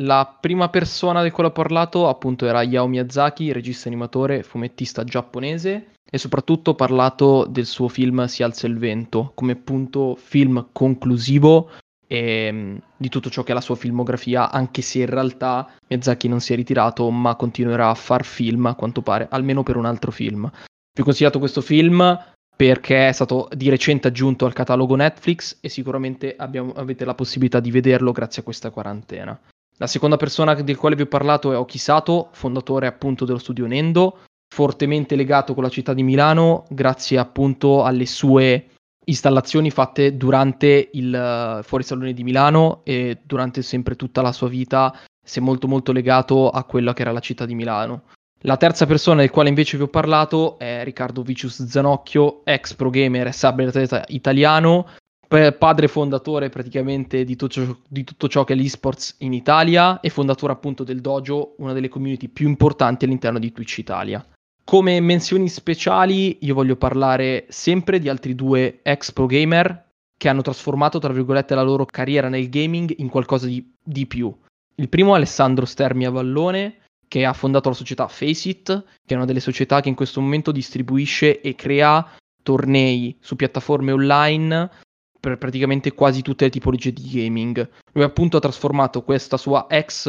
La 0.00 0.36
prima 0.38 0.68
persona 0.68 1.22
di 1.22 1.30
cui 1.30 1.44
ho 1.44 1.50
parlato 1.52 2.08
appunto 2.08 2.44
era 2.44 2.62
Yao 2.62 2.86
Miyazaki, 2.86 3.52
regista 3.52 3.88
animatore, 3.88 4.42
fumettista 4.42 5.02
giapponese 5.02 5.92
e 6.04 6.18
soprattutto 6.18 6.72
ho 6.72 6.74
parlato 6.74 7.46
del 7.46 7.64
suo 7.64 7.88
film 7.88 8.26
Si 8.26 8.42
alza 8.42 8.66
il 8.66 8.76
vento 8.76 9.32
come 9.34 9.52
appunto 9.52 10.14
film 10.14 10.68
conclusivo 10.72 11.70
e, 12.06 12.50
mm, 12.52 12.76
di 12.98 13.08
tutto 13.08 13.30
ciò 13.30 13.42
che 13.42 13.52
è 13.52 13.54
la 13.54 13.62
sua 13.62 13.76
filmografia, 13.76 14.50
anche 14.50 14.82
se 14.82 14.98
in 14.98 15.06
realtà 15.06 15.66
Miyazaki 15.88 16.28
non 16.28 16.40
si 16.40 16.52
è 16.52 16.56
ritirato 16.56 17.10
ma 17.10 17.34
continuerà 17.34 17.88
a 17.88 17.94
far 17.94 18.26
film 18.26 18.66
a 18.66 18.74
quanto 18.74 19.00
pare, 19.00 19.26
almeno 19.30 19.62
per 19.62 19.76
un 19.76 19.86
altro 19.86 20.10
film. 20.10 20.50
Vi 20.96 21.02
ho 21.02 21.04
consigliato 21.04 21.38
questo 21.38 21.60
film 21.60 22.18
perché 22.56 23.08
è 23.08 23.12
stato 23.12 23.50
di 23.52 23.68
recente 23.68 24.08
aggiunto 24.08 24.46
al 24.46 24.54
catalogo 24.54 24.96
Netflix 24.96 25.58
e 25.60 25.68
sicuramente 25.68 26.34
abbiamo, 26.38 26.72
avete 26.72 27.04
la 27.04 27.14
possibilità 27.14 27.60
di 27.60 27.70
vederlo 27.70 28.12
grazie 28.12 28.40
a 28.40 28.44
questa 28.46 28.70
quarantena. 28.70 29.38
La 29.76 29.86
seconda 29.86 30.16
persona 30.16 30.54
del 30.54 30.78
quale 30.78 30.96
vi 30.96 31.02
ho 31.02 31.06
parlato 31.06 31.52
è 31.52 31.58
Okisato, 31.58 32.30
fondatore 32.32 32.86
appunto 32.86 33.26
dello 33.26 33.36
studio 33.36 33.66
Nendo, 33.66 34.20
fortemente 34.48 35.16
legato 35.16 35.52
con 35.52 35.64
la 35.64 35.68
città 35.68 35.92
di 35.92 36.02
Milano 36.02 36.64
grazie 36.70 37.18
appunto 37.18 37.84
alle 37.84 38.06
sue 38.06 38.70
installazioni 39.04 39.70
fatte 39.70 40.16
durante 40.16 40.88
il 40.94 41.58
uh, 41.60 41.62
fuorisalone 41.62 42.14
di 42.14 42.24
Milano 42.24 42.80
e 42.84 43.18
durante 43.22 43.60
sempre 43.60 43.96
tutta 43.96 44.22
la 44.22 44.32
sua 44.32 44.48
vita 44.48 44.98
si 45.22 45.40
è 45.40 45.42
molto 45.42 45.68
molto 45.68 45.92
legato 45.92 46.48
a 46.48 46.64
quella 46.64 46.94
che 46.94 47.02
era 47.02 47.12
la 47.12 47.20
città 47.20 47.44
di 47.44 47.54
Milano. 47.54 48.04
La 48.46 48.56
terza 48.56 48.86
persona 48.86 49.22
del 49.22 49.30
quale 49.30 49.48
invece 49.48 49.76
vi 49.76 49.82
ho 49.82 49.88
parlato 49.88 50.56
è 50.60 50.84
Riccardo 50.84 51.22
Vicius 51.22 51.64
Zanocchio, 51.66 52.42
ex 52.44 52.74
pro 52.74 52.90
gamer 52.90 53.26
e 53.26 53.32
sabato 53.32 53.80
italiano, 54.06 54.86
padre 55.26 55.88
fondatore 55.88 56.48
praticamente 56.48 57.24
di 57.24 57.34
tutto, 57.34 57.66
ciò, 57.66 57.76
di 57.88 58.04
tutto, 58.04 58.28
ciò 58.28 58.44
che 58.44 58.52
è 58.52 58.56
l'esports 58.56 59.16
in 59.18 59.32
Italia 59.32 59.98
e 59.98 60.10
fondatore 60.10 60.52
appunto 60.52 60.84
del 60.84 61.00
dojo, 61.00 61.56
una 61.58 61.72
delle 61.72 61.88
community 61.88 62.28
più 62.28 62.46
importanti 62.46 63.04
all'interno 63.04 63.40
di 63.40 63.50
Twitch 63.50 63.78
Italia. 63.78 64.24
Come 64.62 65.00
menzioni 65.00 65.48
speciali 65.48 66.38
io 66.42 66.54
voglio 66.54 66.76
parlare 66.76 67.46
sempre 67.48 67.98
di 67.98 68.08
altri 68.08 68.36
due 68.36 68.78
ex 68.82 69.10
pro 69.10 69.26
gamer 69.26 69.88
che 70.16 70.28
hanno 70.28 70.42
trasformato 70.42 71.00
tra 71.00 71.12
virgolette 71.12 71.56
la 71.56 71.62
loro 71.62 71.84
carriera 71.84 72.28
nel 72.28 72.48
gaming 72.48 72.94
in 72.98 73.08
qualcosa 73.08 73.46
di, 73.46 73.74
di 73.82 74.06
più. 74.06 74.32
Il 74.76 74.88
primo 74.88 75.14
è 75.14 75.16
Alessandro 75.16 75.64
Stermia 75.64 76.10
Vallone 76.10 76.82
che 77.08 77.24
ha 77.24 77.32
fondato 77.32 77.68
la 77.68 77.74
società 77.74 78.08
Faceit, 78.08 78.84
che 79.06 79.14
è 79.14 79.16
una 79.16 79.24
delle 79.24 79.40
società 79.40 79.80
che 79.80 79.88
in 79.88 79.94
questo 79.94 80.20
momento 80.20 80.52
distribuisce 80.52 81.40
e 81.40 81.54
crea 81.54 82.08
tornei 82.42 83.16
su 83.20 83.36
piattaforme 83.36 83.92
online 83.92 84.70
per 85.18 85.38
praticamente 85.38 85.92
quasi 85.92 86.22
tutte 86.22 86.44
le 86.44 86.50
tipologie 86.50 86.92
di 86.92 87.08
gaming. 87.10 87.68
Lui 87.92 88.04
appunto 88.04 88.36
ha 88.36 88.40
trasformato 88.40 89.02
questa 89.02 89.36
sua 89.36 89.66
ex 89.68 90.06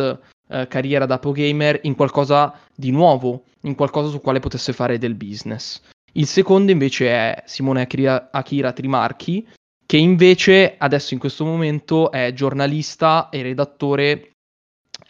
eh, 0.49 0.67
carriera 0.67 1.05
da 1.05 1.19
pro 1.19 1.31
gamer 1.31 1.79
in 1.83 1.95
qualcosa 1.95 2.53
di 2.75 2.91
nuovo, 2.91 3.45
in 3.61 3.75
qualcosa 3.75 4.09
su 4.09 4.21
quale 4.21 4.39
potesse 4.39 4.73
fare 4.73 4.97
del 4.97 5.15
business. 5.15 5.81
Il 6.13 6.27
secondo 6.27 6.71
invece 6.71 7.09
è 7.09 7.43
Simone 7.45 7.81
Akira, 7.81 8.29
Akira 8.31 8.71
Trimarchi, 8.71 9.47
che 9.85 9.97
invece 9.97 10.75
adesso 10.77 11.13
in 11.13 11.19
questo 11.19 11.45
momento 11.45 12.11
è 12.11 12.33
giornalista 12.33 13.29
e 13.29 13.41
redattore 13.41 14.33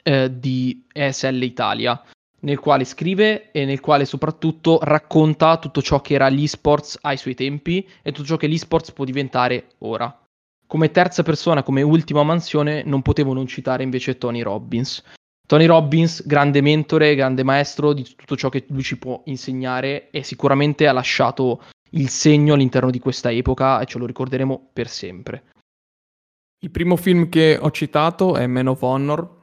eh, 0.08 0.40
di 0.40 0.86
ESL 0.94 1.42
Italia, 1.42 2.02
nel 2.40 2.60
quale 2.60 2.86
scrive 2.86 3.52
e 3.52 3.66
nel 3.66 3.82
quale 3.82 4.06
soprattutto 4.06 4.80
racconta 4.82 5.58
tutto 5.58 5.82
ciò 5.82 6.00
che 6.00 6.14
era 6.14 6.30
l'esports 6.30 6.98
ai 7.02 7.18
suoi 7.18 7.36
tempi 7.36 7.86
e 8.02 8.14
tutto 8.14 8.28
ciò 8.28 8.38
che 8.38 8.48
l'esports 8.48 8.94
può 8.94 9.04
diventare 9.04 9.72
ora. 9.80 10.24
Come 10.66 10.92
terza 10.92 11.24
persona, 11.24 11.62
come 11.62 11.82
ultima 11.82 12.24
mansione, 12.24 12.84
non 12.84 13.02
potevo 13.02 13.34
non 13.34 13.48
citare 13.48 13.84
invece 13.84 14.18
Tony 14.18 14.42
Robbins. 14.42 15.04
Tony 15.46 15.66
Robbins, 15.66 16.26
grande 16.26 16.62
mentore, 16.62 17.16
grande 17.16 17.44
maestro 17.44 17.92
di 17.92 18.04
tutto 18.04 18.38
ciò 18.38 18.48
che 18.48 18.66
lui 18.70 18.84
ci 18.84 18.98
può 18.98 19.22
insegnare 19.26 20.10
e 20.10 20.24
sicuramente 20.24 20.88
ha 20.88 20.94
lasciato 20.94 21.64
il 21.92 22.08
segno 22.08 22.54
all'interno 22.54 22.92
di 22.92 23.00
questa 23.00 23.30
epoca 23.30 23.82
e 23.82 23.86
ce 23.86 23.98
lo 23.98 24.06
ricorderemo 24.06 24.70
per 24.72 24.88
sempre. 24.88 25.44
Il 26.60 26.72
primo 26.72 26.96
film 26.96 27.30
che 27.30 27.58
ho 27.60 27.72
citato 27.72 28.36
è 28.36 28.48
Man 28.48 28.68
of 28.68 28.82
Honor, 28.82 29.37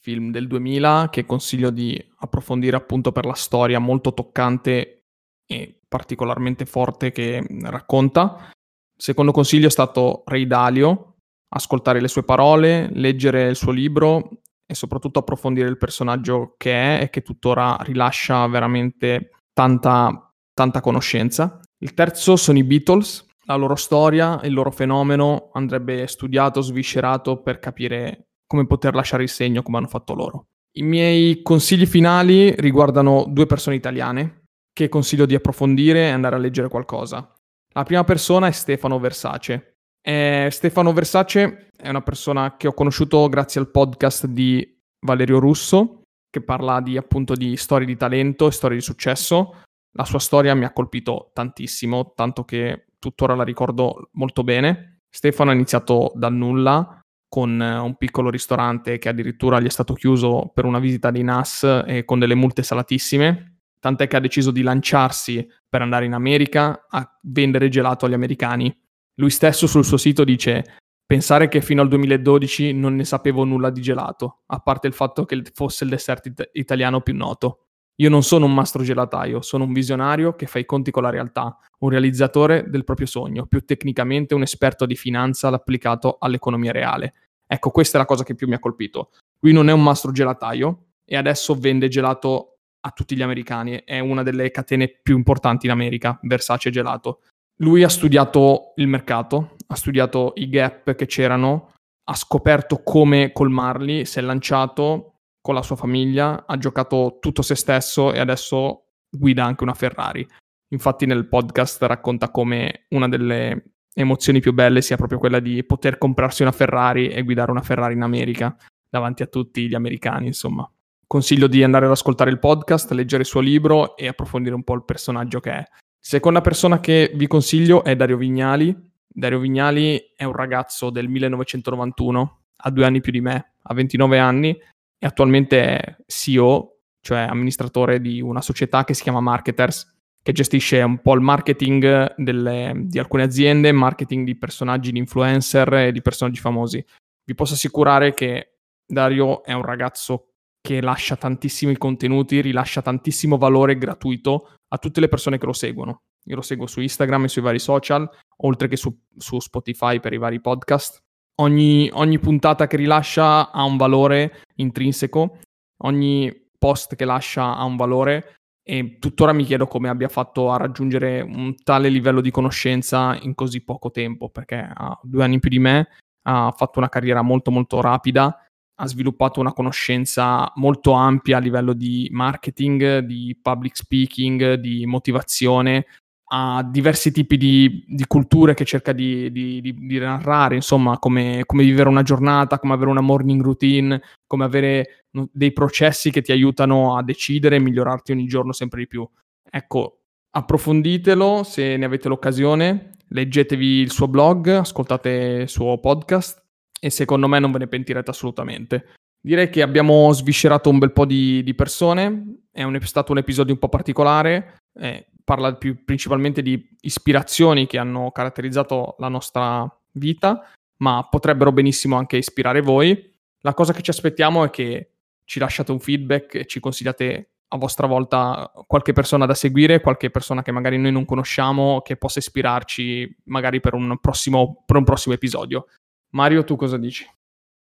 film 0.00 0.30
del 0.30 0.46
2000 0.46 1.08
che 1.10 1.26
consiglio 1.26 1.70
di 1.70 2.02
approfondire 2.18 2.76
appunto 2.76 3.12
per 3.12 3.26
la 3.26 3.34
storia 3.34 3.78
molto 3.78 4.14
toccante 4.14 5.04
e 5.46 5.80
particolarmente 5.86 6.64
forte 6.64 7.12
che 7.12 7.44
racconta. 7.62 8.50
Il 8.50 9.04
secondo 9.04 9.32
consiglio 9.32 9.66
è 9.66 9.70
stato 9.70 10.22
Ray 10.26 10.46
Dalio, 10.46 11.16
ascoltare 11.48 12.00
le 12.00 12.08
sue 12.08 12.22
parole, 12.22 12.88
leggere 12.92 13.48
il 13.48 13.56
suo 13.56 13.72
libro 13.72 14.30
e 14.66 14.74
soprattutto 14.74 15.18
approfondire 15.18 15.68
il 15.68 15.78
personaggio 15.78 16.54
che 16.56 16.72
è 16.72 17.02
e 17.02 17.10
che 17.10 17.22
tuttora 17.22 17.76
rilascia 17.80 18.46
veramente 18.46 19.30
tanta, 19.52 20.32
tanta 20.54 20.80
conoscenza. 20.80 21.60
Il 21.78 21.94
terzo 21.94 22.36
sono 22.36 22.58
i 22.58 22.64
Beatles, 22.64 23.26
la 23.46 23.56
loro 23.56 23.74
storia, 23.74 24.40
il 24.44 24.52
loro 24.52 24.70
fenomeno 24.70 25.50
andrebbe 25.54 26.06
studiato, 26.06 26.60
sviscerato 26.60 27.42
per 27.42 27.58
capire 27.58 28.28
come 28.50 28.66
poter 28.66 28.96
lasciare 28.96 29.22
il 29.22 29.28
segno 29.28 29.62
come 29.62 29.76
hanno 29.76 29.86
fatto 29.86 30.12
loro. 30.12 30.46
I 30.72 30.82
miei 30.82 31.40
consigli 31.40 31.86
finali 31.86 32.52
riguardano 32.56 33.26
due 33.28 33.46
persone 33.46 33.76
italiane 33.76 34.46
che 34.72 34.88
consiglio 34.88 35.24
di 35.24 35.36
approfondire 35.36 36.08
e 36.08 36.10
andare 36.10 36.34
a 36.34 36.38
leggere 36.40 36.68
qualcosa. 36.68 37.32
La 37.74 37.84
prima 37.84 38.02
persona 38.02 38.48
è 38.48 38.50
Stefano 38.50 38.98
Versace. 38.98 39.76
Eh, 40.02 40.48
Stefano 40.50 40.92
Versace 40.92 41.68
è 41.76 41.88
una 41.88 42.02
persona 42.02 42.56
che 42.56 42.66
ho 42.66 42.74
conosciuto 42.74 43.28
grazie 43.28 43.60
al 43.60 43.70
podcast 43.70 44.26
di 44.26 44.80
Valerio 45.06 45.38
Russo, 45.38 46.02
che 46.28 46.42
parla 46.42 46.80
di, 46.80 46.96
appunto 46.96 47.34
di 47.34 47.56
storie 47.56 47.86
di 47.86 47.96
talento 47.96 48.48
e 48.48 48.52
storie 48.52 48.78
di 48.78 48.82
successo. 48.82 49.62
La 49.92 50.04
sua 50.04 50.18
storia 50.18 50.56
mi 50.56 50.64
ha 50.64 50.72
colpito 50.72 51.30
tantissimo, 51.32 52.14
tanto 52.16 52.44
che 52.44 52.86
tuttora 52.98 53.36
la 53.36 53.44
ricordo 53.44 54.08
molto 54.14 54.42
bene. 54.42 55.02
Stefano 55.08 55.50
ha 55.50 55.54
iniziato 55.54 56.10
dal 56.16 56.34
nulla 56.34 56.99
con 57.30 57.58
un 57.60 57.96
piccolo 57.96 58.28
ristorante 58.28 58.98
che 58.98 59.08
addirittura 59.08 59.60
gli 59.60 59.66
è 59.66 59.70
stato 59.70 59.94
chiuso 59.94 60.50
per 60.52 60.66
una 60.66 60.80
visita 60.80 61.10
di 61.10 61.22
NAS 61.22 61.84
e 61.86 62.04
con 62.04 62.18
delle 62.18 62.34
multe 62.34 62.62
salatissime 62.62 63.60
tant'è 63.80 64.06
che 64.06 64.16
ha 64.16 64.20
deciso 64.20 64.50
di 64.50 64.62
lanciarsi 64.62 65.48
per 65.68 65.82
andare 65.82 66.04
in 66.04 66.12
America 66.12 66.86
a 66.88 67.18
vendere 67.22 67.68
gelato 67.68 68.06
agli 68.06 68.12
americani. 68.12 68.72
Lui 69.14 69.30
stesso 69.30 69.66
sul 69.66 69.84
suo 69.84 69.96
sito 69.96 70.22
dice 70.22 70.76
pensare 71.04 71.48
che 71.48 71.60
fino 71.60 71.82
al 71.82 71.88
2012 71.88 72.72
non 72.72 72.94
ne 72.94 73.04
sapevo 73.04 73.42
nulla 73.44 73.70
di 73.70 73.80
gelato, 73.80 74.42
a 74.46 74.60
parte 74.60 74.86
il 74.86 74.92
fatto 74.92 75.24
che 75.24 75.42
fosse 75.52 75.84
il 75.84 75.90
dessert 75.90 76.26
it- 76.26 76.50
italiano 76.52 77.00
più 77.00 77.16
noto. 77.16 77.69
Io 78.00 78.08
non 78.08 78.22
sono 78.22 78.46
un 78.46 78.54
mastro 78.54 78.82
gelataio, 78.82 79.42
sono 79.42 79.64
un 79.64 79.74
visionario 79.74 80.34
che 80.34 80.46
fa 80.46 80.58
i 80.58 80.64
conti 80.64 80.90
con 80.90 81.02
la 81.02 81.10
realtà, 81.10 81.58
un 81.80 81.90
realizzatore 81.90 82.64
del 82.68 82.84
proprio 82.84 83.06
sogno, 83.06 83.44
più 83.44 83.62
tecnicamente 83.62 84.34
un 84.34 84.40
esperto 84.40 84.86
di 84.86 84.96
finanza 84.96 85.48
applicato 85.48 86.16
all'economia 86.18 86.72
reale. 86.72 87.12
Ecco, 87.46 87.70
questa 87.70 87.98
è 87.98 88.00
la 88.00 88.06
cosa 88.06 88.24
che 88.24 88.34
più 88.34 88.48
mi 88.48 88.54
ha 88.54 88.58
colpito. 88.58 89.10
Lui 89.40 89.52
non 89.52 89.68
è 89.68 89.72
un 89.72 89.82
mastro 89.82 90.12
gelataio 90.12 90.86
e 91.04 91.16
adesso 91.16 91.54
vende 91.54 91.88
gelato 91.88 92.60
a 92.80 92.90
tutti 92.90 93.14
gli 93.14 93.20
americani, 93.20 93.82
è 93.84 93.98
una 93.98 94.22
delle 94.22 94.50
catene 94.50 94.88
più 94.88 95.16
importanti 95.16 95.66
in 95.66 95.72
America, 95.72 96.18
Versace 96.22 96.70
Gelato. 96.70 97.20
Lui 97.56 97.82
ha 97.82 97.90
studiato 97.90 98.72
il 98.76 98.88
mercato, 98.88 99.56
ha 99.66 99.74
studiato 99.74 100.32
i 100.36 100.48
gap 100.48 100.94
che 100.94 101.04
c'erano, 101.04 101.72
ha 102.04 102.14
scoperto 102.14 102.82
come 102.82 103.32
colmarli, 103.32 104.06
si 104.06 104.18
è 104.18 104.22
lanciato 104.22 105.09
con 105.40 105.54
la 105.54 105.62
sua 105.62 105.76
famiglia, 105.76 106.44
ha 106.46 106.56
giocato 106.56 107.18
tutto 107.20 107.42
se 107.42 107.54
stesso 107.54 108.12
e 108.12 108.18
adesso 108.18 108.84
guida 109.10 109.44
anche 109.44 109.62
una 109.62 109.74
Ferrari. 109.74 110.26
Infatti 110.72 111.06
nel 111.06 111.28
podcast 111.28 111.82
racconta 111.82 112.30
come 112.30 112.86
una 112.90 113.08
delle 113.08 113.72
emozioni 113.92 114.40
più 114.40 114.52
belle 114.52 114.82
sia 114.82 114.96
proprio 114.96 115.18
quella 115.18 115.40
di 115.40 115.64
poter 115.64 115.98
comprarsi 115.98 116.42
una 116.42 116.52
Ferrari 116.52 117.08
e 117.08 117.22
guidare 117.22 117.50
una 117.50 117.62
Ferrari 117.62 117.94
in 117.94 118.02
America 118.02 118.56
davanti 118.88 119.22
a 119.22 119.26
tutti 119.26 119.68
gli 119.68 119.74
americani, 119.74 120.26
insomma 120.26 120.70
consiglio 121.10 121.48
di 121.48 121.64
andare 121.64 121.86
ad 121.86 121.90
ascoltare 121.90 122.30
il 122.30 122.38
podcast, 122.38 122.92
leggere 122.92 123.22
il 123.22 123.28
suo 123.28 123.40
libro 123.40 123.96
e 123.96 124.06
approfondire 124.06 124.54
un 124.54 124.62
po' 124.62 124.74
il 124.74 124.84
personaggio 124.84 125.40
che 125.40 125.50
è. 125.50 125.64
Seconda 125.98 126.40
persona 126.40 126.78
che 126.78 127.10
vi 127.16 127.26
consiglio 127.26 127.82
è 127.82 127.96
Dario 127.96 128.16
Vignali. 128.16 128.72
Dario 129.08 129.40
Vignali 129.40 130.12
è 130.14 130.22
un 130.22 130.34
ragazzo 130.34 130.88
del 130.90 131.08
1991, 131.08 132.42
ha 132.58 132.70
due 132.70 132.84
anni 132.84 133.00
più 133.00 133.10
di 133.10 133.20
me, 133.20 133.54
ha 133.60 133.74
29 133.74 134.18
anni 134.20 134.56
e 135.02 135.06
attualmente 135.06 135.62
è 135.62 135.96
CEO, 136.06 136.80
cioè 137.00 137.20
amministratore 137.20 138.00
di 138.00 138.20
una 138.20 138.42
società 138.42 138.84
che 138.84 138.92
si 138.92 139.02
chiama 139.02 139.20
Marketers, 139.20 139.98
che 140.22 140.32
gestisce 140.32 140.82
un 140.82 141.00
po' 141.00 141.14
il 141.14 141.22
marketing 141.22 142.14
delle, 142.16 142.74
di 142.76 142.98
alcune 142.98 143.22
aziende, 143.22 143.72
marketing 143.72 144.26
di 144.26 144.36
personaggi, 144.36 144.92
di 144.92 144.98
influencer 144.98 145.72
e 145.72 145.92
di 145.92 146.02
personaggi 146.02 146.38
famosi. 146.38 146.84
Vi 147.24 147.34
posso 147.34 147.54
assicurare 147.54 148.12
che 148.12 148.58
Dario 148.86 149.42
è 149.42 149.54
un 149.54 149.62
ragazzo 149.62 150.26
che 150.60 150.82
lascia 150.82 151.16
tantissimi 151.16 151.78
contenuti, 151.78 152.42
rilascia 152.42 152.82
tantissimo 152.82 153.38
valore 153.38 153.78
gratuito 153.78 154.56
a 154.68 154.76
tutte 154.76 155.00
le 155.00 155.08
persone 155.08 155.38
che 155.38 155.46
lo 155.46 155.54
seguono. 155.54 156.02
Io 156.24 156.36
lo 156.36 156.42
seguo 156.42 156.66
su 156.66 156.82
Instagram 156.82 157.24
e 157.24 157.28
sui 157.28 157.40
vari 157.40 157.58
social, 157.58 158.08
oltre 158.42 158.68
che 158.68 158.76
su, 158.76 158.94
su 159.16 159.40
Spotify 159.40 160.00
per 160.00 160.12
i 160.12 160.18
vari 160.18 160.42
podcast. 160.42 161.02
Ogni, 161.40 161.88
ogni, 161.92 162.18
puntata 162.18 162.66
che 162.66 162.76
rilascia 162.76 163.50
ha 163.50 163.64
un 163.64 163.76
valore 163.76 164.42
intrinseco, 164.56 165.38
ogni 165.84 166.48
post 166.58 166.96
che 166.96 167.04
lascia 167.06 167.56
ha 167.56 167.64
un 167.64 167.76
valore 167.76 168.34
e 168.62 168.98
tuttora 168.98 169.32
mi 169.32 169.44
chiedo 169.44 169.66
come 169.66 169.88
abbia 169.88 170.08
fatto 170.08 170.50
a 170.52 170.58
raggiungere 170.58 171.22
un 171.22 171.54
tale 171.62 171.88
livello 171.88 172.20
di 172.20 172.30
conoscenza 172.30 173.18
in 173.22 173.34
così 173.34 173.64
poco 173.64 173.90
tempo, 173.90 174.28
perché 174.28 174.70
ha 174.72 174.98
due 175.02 175.24
anni 175.24 175.40
più 175.40 175.48
di 175.48 175.58
me, 175.58 175.88
ha 176.24 176.52
fatto 176.54 176.78
una 176.78 176.90
carriera 176.90 177.22
molto 177.22 177.50
molto 177.50 177.80
rapida 177.80 178.38
ha 178.80 178.86
sviluppato 178.86 179.40
una 179.40 179.52
conoscenza 179.52 180.50
molto 180.54 180.92
ampia 180.92 181.36
a 181.36 181.40
livello 181.40 181.74
di 181.74 182.08
marketing, 182.10 183.00
di 183.00 183.38
public 183.40 183.76
speaking, 183.76 184.54
di 184.54 184.86
motivazione, 184.86 185.84
ha 186.32 186.62
diversi 186.62 187.10
tipi 187.10 187.36
di, 187.36 187.84
di 187.88 188.06
culture 188.06 188.54
che 188.54 188.64
cerca 188.64 188.92
di, 188.92 189.32
di, 189.32 189.60
di 189.60 189.98
narrare, 189.98 190.54
insomma, 190.54 190.98
come, 190.98 191.42
come, 191.44 191.64
vivere 191.64 191.88
una 191.88 192.02
giornata, 192.02 192.58
come 192.60 192.74
avere 192.74 192.90
una 192.90 193.00
morning 193.00 193.42
routine, 193.42 194.00
come 194.26 194.44
avere 194.44 195.06
dei 195.32 195.52
processi 195.52 196.12
che 196.12 196.22
ti 196.22 196.30
aiutano 196.30 196.96
a 196.96 197.02
decidere 197.02 197.56
e 197.56 197.60
migliorarti 197.60 198.12
ogni 198.12 198.26
giorno 198.26 198.52
sempre 198.52 198.80
di 198.80 198.86
più. 198.86 199.08
Ecco, 199.50 200.02
approfonditelo 200.30 201.42
se 201.42 201.76
ne 201.76 201.84
avete 201.84 202.06
l'occasione, 202.06 202.92
leggetevi 203.08 203.80
il 203.80 203.90
suo 203.90 204.06
blog, 204.06 204.48
ascoltate 204.48 205.10
il 205.42 205.48
suo 205.48 205.78
podcast 205.78 206.40
e 206.80 206.90
secondo 206.90 207.26
me 207.26 207.40
non 207.40 207.50
ve 207.50 207.58
ne 207.58 207.66
pentirete 207.66 208.10
assolutamente. 208.10 208.94
Direi 209.20 209.50
che 209.50 209.62
abbiamo 209.62 210.12
sviscerato 210.12 210.70
un 210.70 210.78
bel 210.78 210.92
po' 210.92 211.04
di, 211.04 211.42
di 211.42 211.54
persone, 211.54 212.44
è, 212.52 212.62
un, 212.62 212.74
è, 212.74 212.80
stato 212.86 213.10
un 213.10 213.18
episodio 213.18 213.52
un 213.52 213.58
po' 213.58 213.68
particolare, 213.68 214.58
eh, 214.78 215.06
parla 215.24 215.54
più, 215.54 215.84
principalmente 215.84 216.42
di 216.42 216.68
ispirazioni 216.80 217.66
che 217.66 217.78
hanno 217.78 218.10
caratterizzato 218.10 218.96
la 218.98 219.08
nostra 219.08 219.68
vita, 219.92 220.48
ma 220.78 221.06
potrebbero 221.08 221.52
benissimo 221.52 221.96
anche 221.96 222.16
ispirare 222.16 222.60
voi. 222.60 223.12
La 223.40 223.54
cosa 223.54 223.72
che 223.72 223.82
ci 223.82 223.90
aspettiamo 223.90 224.44
è 224.44 224.50
che 224.50 224.92
ci 225.24 225.38
lasciate 225.38 225.72
un 225.72 225.80
feedback 225.80 226.34
e 226.34 226.46
ci 226.46 226.60
consigliate 226.60 227.30
a 227.52 227.56
vostra 227.56 227.86
volta 227.86 228.52
qualche 228.66 228.92
persona 228.92 229.26
da 229.26 229.34
seguire, 229.34 229.80
qualche 229.80 230.10
persona 230.10 230.42
che 230.42 230.52
magari 230.52 230.78
noi 230.78 230.92
non 230.92 231.04
conosciamo, 231.04 231.80
che 231.82 231.96
possa 231.96 232.20
ispirarci 232.20 233.22
magari 233.24 233.60
per 233.60 233.74
un 233.74 233.98
prossimo, 234.00 234.62
per 234.66 234.76
un 234.76 234.84
prossimo 234.84 235.14
episodio. 235.14 235.66
Mario, 236.10 236.44
tu 236.44 236.56
cosa 236.56 236.76
dici? 236.76 237.08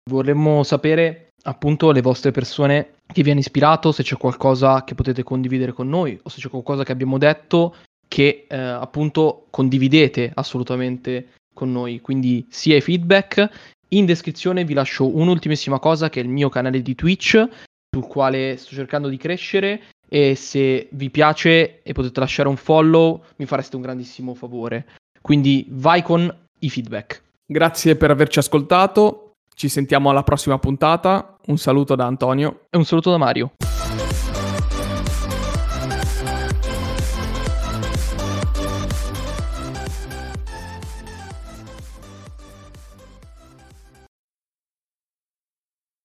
Vorremmo 0.09 0.63
sapere 0.63 1.28
appunto 1.43 1.91
le 1.91 2.01
vostre 2.01 2.31
persone 2.31 2.95
che 3.11 3.23
vi 3.23 3.31
hanno 3.31 3.39
ispirato, 3.39 3.91
se 3.91 4.03
c'è 4.03 4.17
qualcosa 4.17 4.83
che 4.83 4.95
potete 4.95 5.23
condividere 5.23 5.73
con 5.73 5.89
noi 5.89 6.19
o 6.21 6.29
se 6.29 6.39
c'è 6.39 6.49
qualcosa 6.49 6.83
che 6.83 6.91
abbiamo 6.91 7.17
detto 7.17 7.75
che 8.07 8.45
eh, 8.49 8.57
appunto 8.57 9.45
condividete 9.49 10.31
assolutamente 10.33 11.29
con 11.53 11.71
noi. 11.71 12.01
Quindi 12.01 12.45
sia 12.49 12.75
i 12.75 12.81
feedback. 12.81 13.49
In 13.89 14.05
descrizione 14.05 14.65
vi 14.65 14.73
lascio 14.73 15.15
un'ultimissima 15.15 15.79
cosa 15.79 16.09
che 16.09 16.19
è 16.19 16.23
il 16.23 16.29
mio 16.29 16.49
canale 16.49 16.81
di 16.81 16.95
Twitch 16.95 17.47
sul 17.91 18.07
quale 18.07 18.57
sto 18.57 18.75
cercando 18.75 19.07
di 19.07 19.17
crescere 19.17 19.81
e 20.07 20.35
se 20.35 20.87
vi 20.91 21.09
piace 21.09 21.81
e 21.81 21.93
potete 21.93 22.19
lasciare 22.19 22.49
un 22.49 22.57
follow 22.57 23.23
mi 23.37 23.45
fareste 23.45 23.75
un 23.75 23.81
grandissimo 23.81 24.33
favore. 24.33 24.85
Quindi 25.21 25.65
vai 25.69 26.01
con 26.01 26.33
i 26.59 26.69
feedback. 26.69 27.23
Grazie 27.45 27.95
per 27.95 28.11
averci 28.11 28.39
ascoltato, 28.39 29.28
ci 29.59 29.67
sentiamo 29.67 30.09
alla 30.09 30.23
prossima 30.23 30.57
puntata, 30.57 31.35
un 31.47 31.57
saluto 31.57 31.93
da 31.93 32.05
Antonio 32.05 32.61
e 32.69 32.77
un 32.77 32.85
saluto 32.85 33.11
da 33.11 33.17
Mario. 33.17 33.51